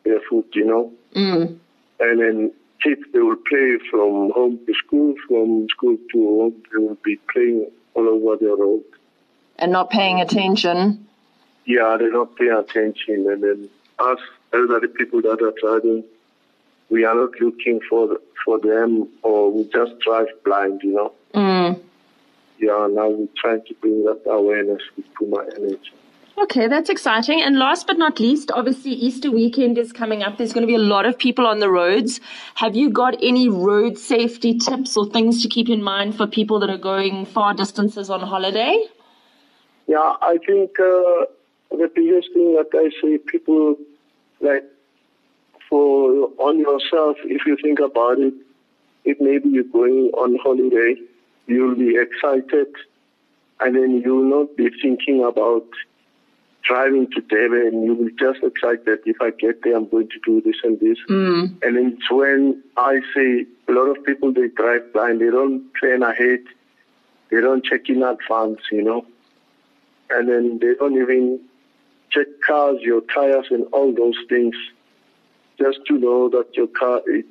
barefoot, 0.04 0.48
you 0.54 0.66
know. 0.66 0.92
Mm. 1.14 1.58
And 2.00 2.20
then 2.20 2.52
kids, 2.82 3.02
they 3.12 3.18
will 3.18 3.36
play 3.36 3.78
from 3.90 4.30
home 4.32 4.58
to 4.66 4.74
school, 4.74 5.14
from 5.26 5.68
school 5.70 5.96
to 6.12 6.18
home. 6.18 6.62
They 6.72 6.78
will 6.78 6.98
be 7.04 7.16
playing 7.32 7.70
all 7.94 8.08
over 8.08 8.36
the 8.36 8.56
road. 8.56 8.84
And 9.58 9.72
not 9.72 9.90
paying 9.90 10.20
attention. 10.20 11.06
Yeah, 11.64 11.96
they're 11.98 12.12
not 12.12 12.36
paying 12.36 12.52
attention. 12.52 13.26
And 13.30 13.42
then 13.42 13.70
us 13.98 14.18
elderly 14.52 14.88
people 14.88 15.22
that 15.22 15.42
are 15.42 15.54
driving, 15.60 16.04
we 16.90 17.04
are 17.04 17.14
not 17.14 17.40
looking 17.40 17.80
for 17.88 18.18
for 18.44 18.60
them, 18.60 19.08
or 19.22 19.50
we 19.50 19.64
just 19.64 19.98
drive 19.98 20.28
blind, 20.44 20.80
you 20.84 20.92
know. 20.92 21.12
Mm. 21.34 21.80
Yeah, 22.58 22.86
now 22.90 23.08
we're 23.08 23.28
trying 23.36 23.62
to 23.66 23.74
bring 23.74 24.04
that 24.04 24.22
awareness 24.26 24.82
with 24.96 25.12
Puma 25.14 25.44
Energy. 25.56 25.92
Okay, 26.38 26.68
that's 26.68 26.90
exciting. 26.90 27.40
And 27.40 27.58
last 27.58 27.86
but 27.86 27.96
not 27.96 28.20
least, 28.20 28.50
obviously 28.50 28.90
Easter 28.92 29.30
weekend 29.30 29.78
is 29.78 29.90
coming 29.90 30.22
up. 30.22 30.36
There's 30.36 30.52
going 30.52 30.66
to 30.66 30.70
be 30.70 30.74
a 30.74 30.78
lot 30.78 31.06
of 31.06 31.18
people 31.18 31.46
on 31.46 31.60
the 31.60 31.70
roads. 31.70 32.20
Have 32.56 32.76
you 32.76 32.90
got 32.90 33.16
any 33.22 33.48
road 33.48 33.96
safety 33.96 34.58
tips 34.58 34.98
or 34.98 35.06
things 35.06 35.42
to 35.42 35.48
keep 35.48 35.70
in 35.70 35.82
mind 35.82 36.14
for 36.14 36.26
people 36.26 36.60
that 36.60 36.68
are 36.68 36.76
going 36.76 37.24
far 37.24 37.54
distances 37.54 38.10
on 38.10 38.20
holiday? 38.20 38.84
Yeah, 39.86 40.16
I 40.20 40.36
think 40.46 40.78
uh, 40.78 41.24
the 41.70 41.90
biggest 41.94 42.28
thing 42.34 42.54
that 42.54 42.68
I 42.74 42.90
say, 43.00 43.16
people 43.16 43.76
like 44.40 44.64
for 45.70 46.28
on 46.36 46.58
yourself, 46.58 47.16
if 47.24 47.46
you 47.46 47.56
think 47.62 47.78
about 47.78 48.18
it, 48.18 48.34
if 49.06 49.18
maybe 49.20 49.48
you're 49.48 49.64
going 49.64 50.10
on 50.12 50.36
holiday, 50.42 50.96
you'll 51.46 51.76
be 51.76 51.96
excited, 51.96 52.66
and 53.60 53.74
then 53.74 54.02
you'll 54.04 54.28
not 54.28 54.54
be 54.56 54.68
thinking 54.82 55.24
about 55.24 55.66
driving 56.66 57.10
to 57.12 57.20
Durban. 57.20 57.82
You'll 57.84 58.04
be 58.06 58.12
just 58.18 58.42
excited. 58.42 58.98
If 59.06 59.20
I 59.20 59.30
get 59.30 59.62
there, 59.62 59.76
I'm 59.76 59.88
going 59.88 60.08
to 60.08 60.20
do 60.24 60.40
this 60.40 60.56
and 60.64 60.78
this. 60.80 60.98
Mm. 61.08 61.62
And 61.62 61.76
then 61.76 61.96
it's 61.96 62.10
when 62.10 62.62
I 62.76 63.00
see 63.14 63.46
a 63.68 63.72
lot 63.72 63.96
of 63.96 64.04
people 64.04 64.32
they 64.32 64.48
drive 64.48 64.92
blind. 64.92 65.20
They 65.20 65.30
don't 65.30 65.72
plan 65.74 66.02
ahead. 66.02 66.40
They 67.30 67.40
don't 67.40 67.64
check 67.64 67.88
in 67.88 68.02
advance, 68.02 68.60
you 68.70 68.82
know. 68.82 69.06
And 70.10 70.28
then 70.28 70.58
they 70.60 70.74
don't 70.74 70.96
even 71.00 71.40
check 72.10 72.26
cars, 72.46 72.78
your 72.80 73.00
tires, 73.02 73.46
and 73.50 73.66
all 73.72 73.92
those 73.92 74.16
things, 74.28 74.54
just 75.58 75.78
to 75.86 75.98
know 75.98 76.28
that 76.30 76.54
your 76.54 76.68
car 76.68 77.00
is 77.08 77.24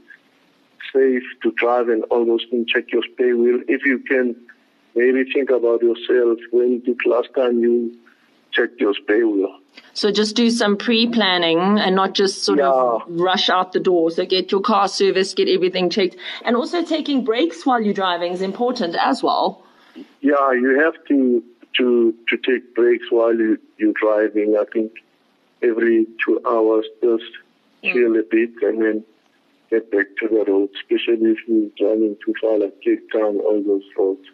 safe 0.94 1.24
to 1.44 1.52
drive 1.52 1.90
and 1.90 2.04
all 2.06 2.26
those 2.26 2.46
things. 2.50 2.68
Check 2.68 2.92
your 2.92 3.04
spare 3.14 3.36
wheel. 3.38 3.62
If 3.68 3.86
you 3.86 4.00
can, 4.00 4.36
maybe 4.96 5.24
think 5.32 5.50
about 5.50 5.82
yourself. 5.82 6.40
When 6.52 6.82
did 6.82 6.98
last 7.06 7.30
time 7.36 7.60
you 7.60 7.98
checked 8.56 8.80
your 8.80 8.94
spare 8.94 9.28
wheel? 9.28 9.60
So 9.94 10.12
just 10.12 10.36
do 10.36 10.50
some 10.50 10.78
pre-planning 10.78 11.80
and 11.80 11.96
not 11.96 12.14
just 12.14 12.44
sort 12.44 12.60
of 12.60 13.04
rush 13.08 13.50
out 13.50 13.74
the 13.74 13.80
door. 13.80 14.12
So 14.12 14.26
get 14.26 14.52
your 14.52 14.62
car 14.62 14.88
serviced, 14.88 15.36
get 15.36 15.48
everything 15.48 15.90
checked. 15.90 16.16
And 16.44 16.56
also 16.56 16.84
taking 16.84 17.24
breaks 17.24 17.66
while 17.66 17.82
you're 17.82 17.94
driving 17.94 18.34
is 18.34 18.42
important 18.42 18.96
as 18.96 19.24
well. 19.24 19.64
Yeah, 20.22 20.52
you 20.54 20.82
have 20.84 20.96
to 21.08 21.44
to 21.78 22.14
to 22.30 22.38
take 22.38 22.76
breaks 22.76 23.06
while 23.10 23.36
you 23.36 23.58
you're 23.78 23.94
driving. 23.94 24.58
I 24.60 24.66
think 24.72 24.92
every 25.62 26.08
two 26.26 26.42
hours, 26.46 26.86
just 27.02 27.24
chill 27.84 28.18
a 28.18 28.24
bit 28.24 28.52
and 28.62 28.82
then 28.82 29.06
get 29.70 29.92
back 29.92 30.08
to 30.22 30.28
the 30.28 30.44
road. 30.52 30.70
Especially 30.76 31.32
if 31.32 31.38
you're 31.48 31.70
driving 31.78 32.18
too 32.26 32.34
far, 32.42 32.60
like 32.60 32.82
Cape 32.82 33.10
Town, 33.12 33.38
all 33.38 33.64
those 33.66 33.84
roads. 33.98 34.28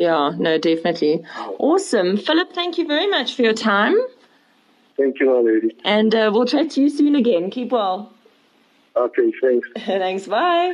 Yeah, 0.00 0.32
no, 0.38 0.56
definitely. 0.56 1.22
Awesome. 1.58 2.16
Philip, 2.16 2.54
thank 2.54 2.78
you 2.78 2.86
very 2.86 3.06
much 3.06 3.34
for 3.34 3.42
your 3.42 3.52
time. 3.52 3.94
Thank 4.96 5.20
you, 5.20 5.26
my 5.26 5.40
lady. 5.40 5.76
And 5.84 6.14
uh, 6.14 6.30
we'll 6.32 6.46
chat 6.46 6.70
to 6.70 6.80
you 6.80 6.88
soon 6.88 7.14
again. 7.14 7.50
Keep 7.50 7.70
well. 7.70 8.10
Okay, 8.96 9.30
thanks. 9.42 9.68
Thanks. 9.76 10.26
Bye. 10.26 10.72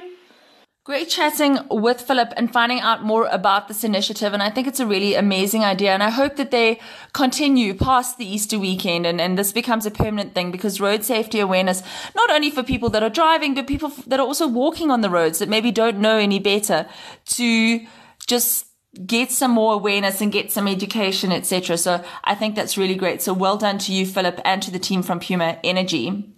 Great 0.84 1.08
chatting 1.08 1.58
with 1.72 2.00
Philip 2.00 2.34
and 2.36 2.52
finding 2.52 2.78
out 2.78 3.02
more 3.02 3.26
about 3.26 3.66
this 3.66 3.82
initiative. 3.82 4.32
And 4.32 4.44
I 4.44 4.48
think 4.48 4.68
it's 4.68 4.78
a 4.78 4.86
really 4.86 5.16
amazing 5.16 5.64
idea. 5.64 5.92
And 5.92 6.04
I 6.04 6.10
hope 6.10 6.36
that 6.36 6.52
they 6.52 6.78
continue 7.12 7.74
past 7.74 8.18
the 8.18 8.24
Easter 8.24 8.60
weekend 8.60 9.06
and, 9.06 9.20
and 9.20 9.36
this 9.36 9.50
becomes 9.50 9.86
a 9.86 9.90
permanent 9.90 10.34
thing 10.34 10.52
because 10.52 10.80
road 10.80 11.02
safety 11.02 11.40
awareness, 11.40 11.82
not 12.14 12.30
only 12.30 12.50
for 12.50 12.62
people 12.62 12.90
that 12.90 13.02
are 13.02 13.10
driving, 13.10 13.54
but 13.54 13.66
people 13.66 13.92
that 14.06 14.20
are 14.20 14.26
also 14.26 14.46
walking 14.46 14.92
on 14.92 15.00
the 15.00 15.10
roads 15.10 15.40
that 15.40 15.48
maybe 15.48 15.72
don't 15.72 15.98
know 15.98 16.16
any 16.16 16.38
better 16.38 16.86
to 17.24 17.84
just 18.28 18.66
get 19.04 19.30
some 19.30 19.50
more 19.50 19.74
awareness 19.74 20.20
and 20.20 20.32
get 20.32 20.52
some 20.52 20.68
education, 20.68 21.32
etc. 21.32 21.76
So 21.76 22.04
I 22.24 22.34
think 22.34 22.54
that's 22.54 22.78
really 22.78 22.94
great. 22.94 23.22
So 23.22 23.32
well 23.32 23.56
done 23.56 23.78
to 23.78 23.92
you, 23.92 24.06
Philip, 24.06 24.40
and 24.44 24.62
to 24.62 24.70
the 24.70 24.78
team 24.78 25.02
from 25.02 25.20
Puma 25.20 25.58
Energy. 25.62 26.32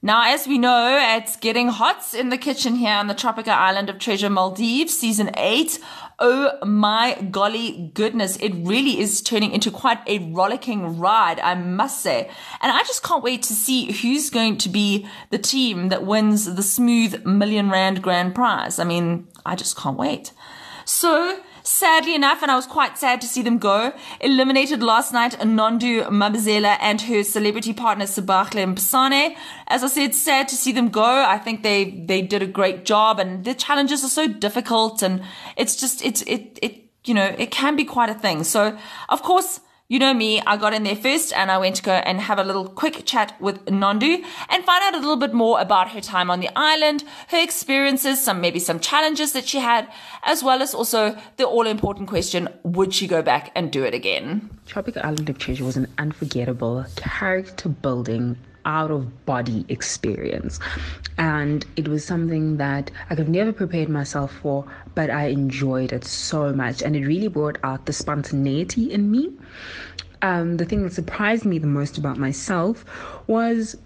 Now, 0.00 0.32
as 0.32 0.46
we 0.46 0.58
know, 0.58 0.96
it's 1.16 1.36
getting 1.36 1.68
hot 1.68 2.14
in 2.14 2.28
the 2.28 2.38
kitchen 2.38 2.76
here 2.76 2.94
on 2.94 3.08
the 3.08 3.14
tropical 3.14 3.52
island 3.52 3.90
of 3.90 3.98
Treasure 3.98 4.30
Maldives, 4.30 4.96
season 4.96 5.30
eight. 5.36 5.80
Oh 6.20 6.52
my 6.64 7.14
golly 7.32 7.90
goodness. 7.94 8.36
It 8.36 8.52
really 8.54 9.00
is 9.00 9.20
turning 9.20 9.50
into 9.50 9.72
quite 9.72 9.98
a 10.06 10.20
rollicking 10.32 10.98
ride, 10.98 11.40
I 11.40 11.56
must 11.56 12.00
say. 12.00 12.30
And 12.60 12.70
I 12.70 12.80
just 12.84 13.02
can't 13.02 13.24
wait 13.24 13.42
to 13.44 13.54
see 13.54 13.90
who's 13.90 14.30
going 14.30 14.58
to 14.58 14.68
be 14.68 15.08
the 15.30 15.38
team 15.38 15.88
that 15.88 16.06
wins 16.06 16.54
the 16.54 16.62
smooth 16.62 17.24
million 17.24 17.68
rand 17.68 18.00
grand 18.00 18.36
prize. 18.36 18.78
I 18.78 18.84
mean, 18.84 19.26
I 19.44 19.56
just 19.56 19.76
can't 19.76 19.98
wait. 19.98 20.32
So, 20.84 21.40
sadly 21.68 22.14
enough, 22.14 22.42
and 22.42 22.50
I 22.50 22.56
was 22.56 22.66
quite 22.66 22.98
sad 22.98 23.20
to 23.20 23.26
see 23.26 23.42
them 23.42 23.58
go, 23.58 23.92
eliminated 24.20 24.82
last 24.82 25.12
night 25.12 25.32
Nondu 25.40 26.08
Mabizela 26.08 26.76
and 26.80 27.00
her 27.02 27.22
celebrity 27.22 27.72
partner 27.72 28.06
Sbahle 28.06 28.74
Mpisane. 28.74 29.36
As 29.66 29.84
I 29.84 29.88
said, 29.88 30.14
sad 30.14 30.48
to 30.48 30.56
see 30.56 30.72
them 30.72 30.88
go. 30.88 31.04
I 31.04 31.38
think 31.38 31.62
they, 31.62 31.90
they 31.90 32.22
did 32.22 32.42
a 32.42 32.46
great 32.46 32.84
job 32.84 33.20
and 33.20 33.44
the 33.44 33.54
challenges 33.54 34.04
are 34.04 34.08
so 34.08 34.26
difficult 34.26 35.02
and 35.02 35.22
it's 35.56 35.76
just, 35.76 36.04
it's, 36.04 36.22
it, 36.22 36.58
it, 36.62 36.84
you 37.04 37.14
know, 37.14 37.34
it 37.38 37.50
can 37.50 37.76
be 37.76 37.84
quite 37.84 38.10
a 38.10 38.14
thing. 38.14 38.44
So, 38.44 38.76
of 39.08 39.22
course, 39.22 39.60
you 39.88 39.98
know 39.98 40.12
me, 40.12 40.38
I 40.46 40.58
got 40.58 40.74
in 40.74 40.82
there 40.82 40.94
first 40.94 41.32
and 41.32 41.50
I 41.50 41.56
went 41.56 41.76
to 41.76 41.82
go 41.82 41.92
and 41.92 42.20
have 42.20 42.38
a 42.38 42.44
little 42.44 42.68
quick 42.68 43.06
chat 43.06 43.34
with 43.40 43.64
Nondu 43.64 44.22
and 44.50 44.64
find 44.64 44.84
out 44.84 44.94
a 44.94 44.98
little 44.98 45.16
bit 45.16 45.32
more 45.32 45.58
about 45.58 45.92
her 45.92 46.00
time 46.02 46.30
on 46.30 46.40
the 46.40 46.50
island, 46.54 47.04
her 47.28 47.42
experiences, 47.42 48.22
some 48.22 48.38
maybe 48.38 48.58
some 48.58 48.80
challenges 48.80 49.32
that 49.32 49.48
she 49.48 49.60
had, 49.60 49.88
as 50.24 50.42
well 50.42 50.60
as 50.60 50.74
also 50.74 51.18
the 51.38 51.46
all 51.46 51.66
important 51.66 52.06
question, 52.06 52.50
would 52.64 52.92
she 52.92 53.06
go 53.06 53.22
back 53.22 53.50
and 53.54 53.72
do 53.72 53.82
it 53.82 53.94
again? 53.94 54.50
Tropical 54.66 55.00
Island 55.02 55.30
of 55.30 55.38
Treasure 55.38 55.64
was 55.64 55.78
an 55.78 55.86
unforgettable 55.96 56.84
character 56.96 57.70
building 57.70 58.36
out 58.68 58.90
of 58.90 59.24
body 59.24 59.64
experience. 59.68 60.60
And 61.16 61.66
it 61.74 61.88
was 61.88 62.04
something 62.04 62.58
that 62.58 62.90
I 63.10 63.16
could 63.16 63.28
never 63.28 63.52
prepared 63.52 63.88
myself 63.88 64.32
for, 64.32 64.64
but 64.94 65.10
I 65.10 65.26
enjoyed 65.28 65.92
it 65.92 66.04
so 66.04 66.52
much. 66.52 66.82
And 66.82 66.94
it 66.94 67.04
really 67.06 67.28
brought 67.28 67.58
out 67.64 67.86
the 67.86 67.92
spontaneity 67.92 68.92
in 68.92 69.10
me. 69.10 69.32
Um, 70.20 70.58
the 70.58 70.64
thing 70.64 70.82
that 70.82 70.92
surprised 70.92 71.44
me 71.44 71.58
the 71.58 71.66
most 71.66 71.96
about 71.96 72.18
myself 72.18 72.84
was 73.26 73.76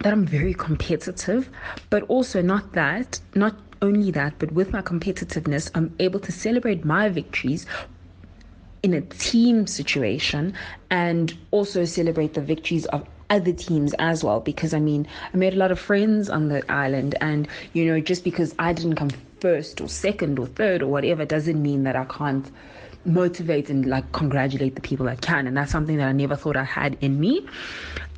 that 0.00 0.12
I'm 0.12 0.26
very 0.26 0.54
competitive, 0.54 1.48
but 1.88 2.02
also 2.04 2.42
not 2.42 2.72
that, 2.72 3.20
not 3.34 3.56
only 3.82 4.10
that, 4.10 4.34
but 4.38 4.50
with 4.52 4.72
my 4.72 4.82
competitiveness, 4.82 5.70
I'm 5.74 5.94
able 6.00 6.20
to 6.20 6.32
celebrate 6.32 6.84
my 6.84 7.08
victories 7.08 7.66
in 8.82 8.94
a 8.94 9.00
team 9.00 9.66
situation 9.66 10.54
and 10.90 11.36
also 11.50 11.84
celebrate 11.84 12.34
the 12.34 12.40
victories 12.40 12.86
of 12.86 13.06
other 13.30 13.52
teams 13.52 13.94
as 13.98 14.24
well 14.24 14.40
because 14.40 14.72
I 14.72 14.80
mean 14.80 15.06
I 15.32 15.36
made 15.36 15.54
a 15.54 15.56
lot 15.56 15.70
of 15.70 15.78
friends 15.78 16.30
on 16.30 16.48
the 16.48 16.70
island 16.70 17.14
and 17.20 17.46
you 17.72 17.84
know 17.86 18.00
just 18.00 18.24
because 18.24 18.54
I 18.58 18.72
didn't 18.72 18.96
come 18.96 19.10
first 19.40 19.80
or 19.80 19.88
second 19.88 20.38
or 20.38 20.46
third 20.46 20.82
or 20.82 20.88
whatever 20.88 21.24
doesn't 21.24 21.60
mean 21.60 21.84
that 21.84 21.96
I 21.96 22.04
can't 22.04 22.50
motivate 23.04 23.70
and 23.70 23.86
like 23.86 24.10
congratulate 24.12 24.74
the 24.74 24.80
people 24.80 25.06
that 25.06 25.20
can 25.20 25.46
and 25.46 25.56
that's 25.56 25.72
something 25.72 25.96
that 25.98 26.08
I 26.08 26.12
never 26.12 26.36
thought 26.36 26.56
I 26.56 26.64
had 26.64 26.96
in 27.00 27.20
me. 27.20 27.46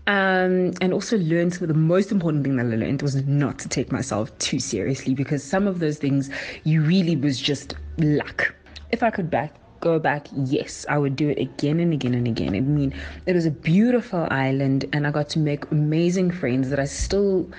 Um, 0.07 0.73
and 0.81 0.93
also 0.93 1.19
learned 1.19 1.53
the 1.53 1.75
most 1.75 2.11
important 2.11 2.43
thing 2.43 2.57
that 2.57 2.67
I 2.67 2.77
learned 2.77 3.03
was 3.03 3.15
not 3.27 3.59
to 3.61 3.69
take 3.69 3.93
myself 3.93 4.37
too 4.39 4.59
seriously 4.59 5.15
because 5.15 5.45
some 5.45 5.69
of 5.69 5.79
those 5.79 5.99
things 5.99 6.31
you 6.65 6.83
really 6.83 7.15
was 7.15 7.39
just 7.39 7.77
luck. 7.99 8.53
If 8.91 9.03
I 9.05 9.11
could 9.11 9.31
back 9.31 9.55
go 9.81 9.99
back, 9.99 10.29
yes, 10.33 10.87
I 10.89 10.99
would 10.99 11.17
do 11.17 11.29
it 11.31 11.39
again 11.39 11.81
and 11.81 11.93
again 11.93 12.15
and 12.15 12.27
again. 12.27 12.55
I 12.55 12.61
mean, 12.61 12.95
it 13.27 13.35
was 13.35 13.47
a 13.47 13.51
beautiful 13.51 14.27
island, 14.31 14.85
and 14.93 15.07
I 15.07 15.11
got 15.11 15.29
to 15.31 15.39
make 15.39 15.71
amazing 15.71 16.31
friends 16.31 16.71
that 16.71 16.79
I 16.79 16.85
still 16.85 17.51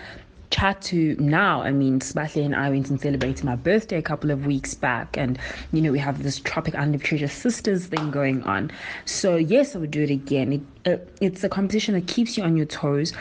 chat 0.51 0.81
to 0.84 1.15
now. 1.17 1.62
I 1.62 1.71
mean, 1.71 1.99
Sbahle 1.99 2.45
and 2.45 2.55
I 2.55 2.69
went 2.69 2.89
and 2.89 2.99
celebrated 2.99 3.43
my 3.43 3.55
birthday 3.55 3.97
a 3.97 4.01
couple 4.01 4.31
of 4.31 4.45
weeks 4.45 4.73
back, 4.73 5.17
and 5.17 5.39
you 5.71 5.81
know 5.81 5.91
we 5.91 5.99
have 5.99 6.23
this 6.23 6.39
Tropika 6.39 6.75
Island 6.75 6.95
of 6.95 7.03
Treasure 7.03 7.27
Sisters 7.27 7.88
thing 7.88 8.12
going 8.12 8.43
on. 8.43 8.71
So 9.05 9.36
yes, 9.36 9.75
I 9.75 9.79
would 9.79 9.91
do 9.91 10.03
it 10.03 10.12
again. 10.12 10.53
It, 10.86 10.93
uh, 10.93 11.03
it's 11.21 11.43
a 11.43 11.49
competition 11.49 11.95
that 11.95 12.07
keeps 12.07 12.38
you 12.38 12.43
on 12.43 12.55
your 12.55 12.67
toes, 12.67 13.13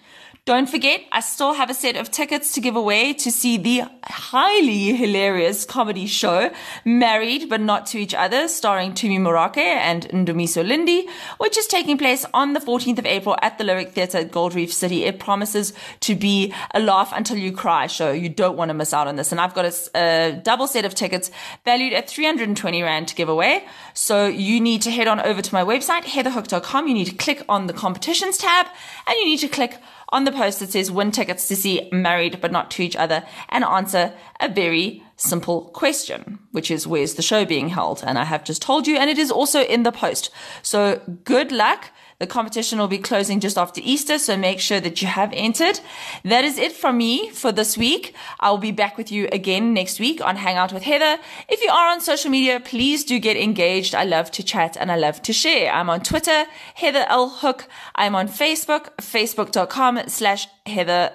Don't 0.45 0.69
forget, 0.69 1.03
I 1.13 1.21
still 1.21 1.53
have 1.53 1.71
a 1.71 1.75
set 1.75 1.95
of 1.95 2.11
tickets 2.11 2.51
to 2.55 2.61
give 2.61 2.75
away 2.75 3.13
to 3.13 3.31
see 3.31 3.59
the 3.59 3.85
highly 4.03 4.93
hilarious 4.93 5.65
comedy 5.65 6.09
show 6.09 6.51
Married 6.85 7.49
But 7.49 7.61
Not 7.61 7.87
to 7.87 7.99
Each 7.99 8.13
Other, 8.13 8.49
starring 8.49 8.91
Tumi 8.91 9.21
Morake 9.21 9.59
and 9.59 10.03
Ndumiso 10.09 10.67
Lindi, 10.67 11.07
which 11.39 11.57
is 11.57 11.69
taking 11.69 11.97
place 11.97 12.27
on 12.35 12.55
the 12.55 12.59
14th 12.59 12.99
of 12.99 13.07
April 13.07 13.37
at 13.41 13.57
the 13.57 13.63
Lyric 13.63 13.93
Theatre 13.93 14.19
at 14.19 14.33
Gold 14.33 14.57
Reef 14.57 14.73
City. 14.73 15.05
It 15.05 15.21
promises 15.21 15.75
to 16.01 16.17
be 16.17 16.53
a 16.75 16.81
laugh 16.81 17.13
until 17.15 17.37
you 17.37 17.53
cry 17.53 17.87
show. 17.87 18.11
You 18.11 18.29
don't 18.29 18.57
want 18.57 18.71
to 18.71 18.75
miss 18.75 18.93
out 18.93 19.07
on 19.07 19.15
this. 19.15 19.31
And 19.31 19.41
I've 19.41 19.55
got 19.55 19.67
a, 19.67 19.97
a 19.97 20.41
double 20.43 20.67
set 20.67 20.85
of 20.85 20.97
tickets 20.97 21.31
valued 21.65 21.93
at 21.93 22.11
320 22.11 22.83
Rand 22.83 23.07
to 23.07 23.15
give 23.15 23.29
away. 23.29 23.65
So 23.95 24.27
you 24.27 24.61
need 24.61 24.83
to 24.83 24.91
head 24.91 25.07
on 25.07 25.21
over 25.21 25.41
to 25.41 25.55
my 25.55 25.63
website, 25.63 26.03
heatherhook.com. 26.03 26.89
You 26.89 26.95
need 26.95 27.07
to 27.07 27.15
click 27.15 27.45
on 27.49 27.69
the 27.69 27.73
competitions 27.73 28.39
tab 28.39 28.67
and 29.07 29.17
you 29.19 29.25
need 29.25 29.39
to 29.39 29.49
click 29.49 29.79
on 30.13 30.25
the 30.25 30.33
post 30.33 30.61
that 30.61 30.71
says 30.71 30.91
win 30.91 31.11
tickets 31.11 31.49
to 31.49 31.57
see 31.57 31.89
married 31.91 32.41
but 32.41 32.53
not 32.53 32.71
to 32.73 32.83
each 32.83 32.95
other 32.95 33.25
and 33.49 33.65
answer 33.65 34.13
a 34.41 34.49
very 34.49 35.03
simple 35.17 35.71
question, 35.71 36.39
which 36.53 36.71
is 36.71 36.87
where's 36.87 37.15
the 37.15 37.23
show 37.23 37.45
being 37.45 37.71
held? 37.71 38.03
And 38.07 38.19
I 38.19 38.25
have 38.25 38.45
just 38.45 38.63
told 38.63 38.87
you, 38.87 38.97
and 38.97 39.09
it 39.09 39.19
is 39.19 39.31
also 39.31 39.63
in 39.63 39.83
the 39.83 39.93
post. 39.93 40.31
So 40.63 41.01
good 41.25 41.51
luck. 41.51 41.91
The 42.23 42.29
competition 42.29 42.79
will 42.79 42.87
be 42.87 42.99
closing 42.99 43.41
just 43.41 43.59
after 43.59 43.81
Easter, 43.83 44.17
so 44.17 44.37
make 44.37 44.61
sure 44.61 44.79
that 44.79 45.03
you 45.03 45.09
have 45.09 45.33
entered. 45.33 45.81
That 46.25 46.45
is 46.45 46.57
it 46.57 46.71
from 46.71 46.97
me 46.97 47.31
for 47.31 47.51
this 47.51 47.77
week. 47.77 48.15
I'll 48.39 48.59
be 48.59 48.71
back 48.71 48.97
with 48.97 49.11
you 49.11 49.29
again 49.33 49.75
next 49.75 49.99
week 49.99 50.25
on 50.25 50.37
Hangout 50.37 50.73
with 50.73 50.85
Heather. 50.85 51.21
If 51.49 51.61
you 51.61 51.69
are 51.69 51.91
on 51.91 52.01
social 52.01 52.31
media, 52.31 52.61
please 52.61 53.03
do 53.03 53.19
get 53.19 53.37
engaged. 53.37 53.93
I 53.93 54.05
love 54.05 54.31
to 54.31 54.45
chat 54.45 54.77
and 54.79 54.93
I 54.93 54.97
love 54.97 55.21
to 55.23 55.33
share. 55.33 55.73
I'm 55.73 55.91
on 55.91 56.05
Twitter, 56.05 56.45
Heather 56.75 57.07
L. 57.09 57.29
Hook. 57.29 57.67
I'm 57.97 58.15
on 58.15 58.29
Facebook, 58.29 58.91
facebook.com 59.01 60.03
slash 60.07 60.47
Heather 60.65 61.11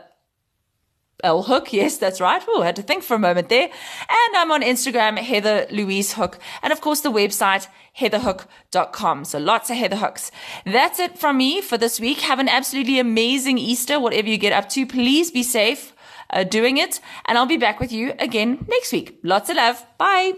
L 1.24 1.44
Hook. 1.44 1.74
Yes, 1.74 1.98
that's 1.98 2.22
right. 2.22 2.42
Oh, 2.48 2.62
I 2.62 2.68
had 2.68 2.76
to 2.76 2.84
think 2.84 3.04
for 3.04 3.16
a 3.16 3.20
moment 3.20 3.50
there. 3.50 3.68
And 3.68 4.38
I'm 4.38 4.52
on 4.52 4.62
Instagram, 4.62 5.18
Heather 5.18 5.66
Louise 5.72 6.14
Hook. 6.14 6.40
And 6.62 6.72
of 6.72 6.82
course, 6.82 7.02
the 7.02 7.12
website, 7.12 7.68
heatherhook.com. 8.00 9.26
So 9.26 9.40
lots 9.40 9.70
of 9.70 9.78
Heather 9.78 9.98
Hooks. 9.98 10.32
That's 10.66 11.00
it 11.00 11.18
from 11.18 11.38
me 11.38 11.62
for 11.62 11.78
this 11.78 12.00
week. 12.00 12.20
Have 12.22 12.40
an 12.40 12.50
absolutely 12.50 13.00
amazing 13.00 13.58
Easter, 13.58 14.00
whatever 14.00 14.30
you 14.30 14.38
get 14.38 14.54
up 14.54 14.70
to. 14.70 14.86
Please 14.86 15.32
be 15.32 15.44
safe 15.44 15.94
uh, 16.30 16.44
doing 16.44 16.78
it. 16.78 17.00
And 17.26 17.38
I'll 17.38 17.46
be 17.46 17.58
back 17.58 17.80
with 17.80 17.92
you 17.92 18.14
again 18.20 18.66
next 18.68 18.92
week. 18.92 19.20
Lots 19.24 19.50
of 19.50 19.56
love. 19.56 19.86
Bye. 19.98 20.34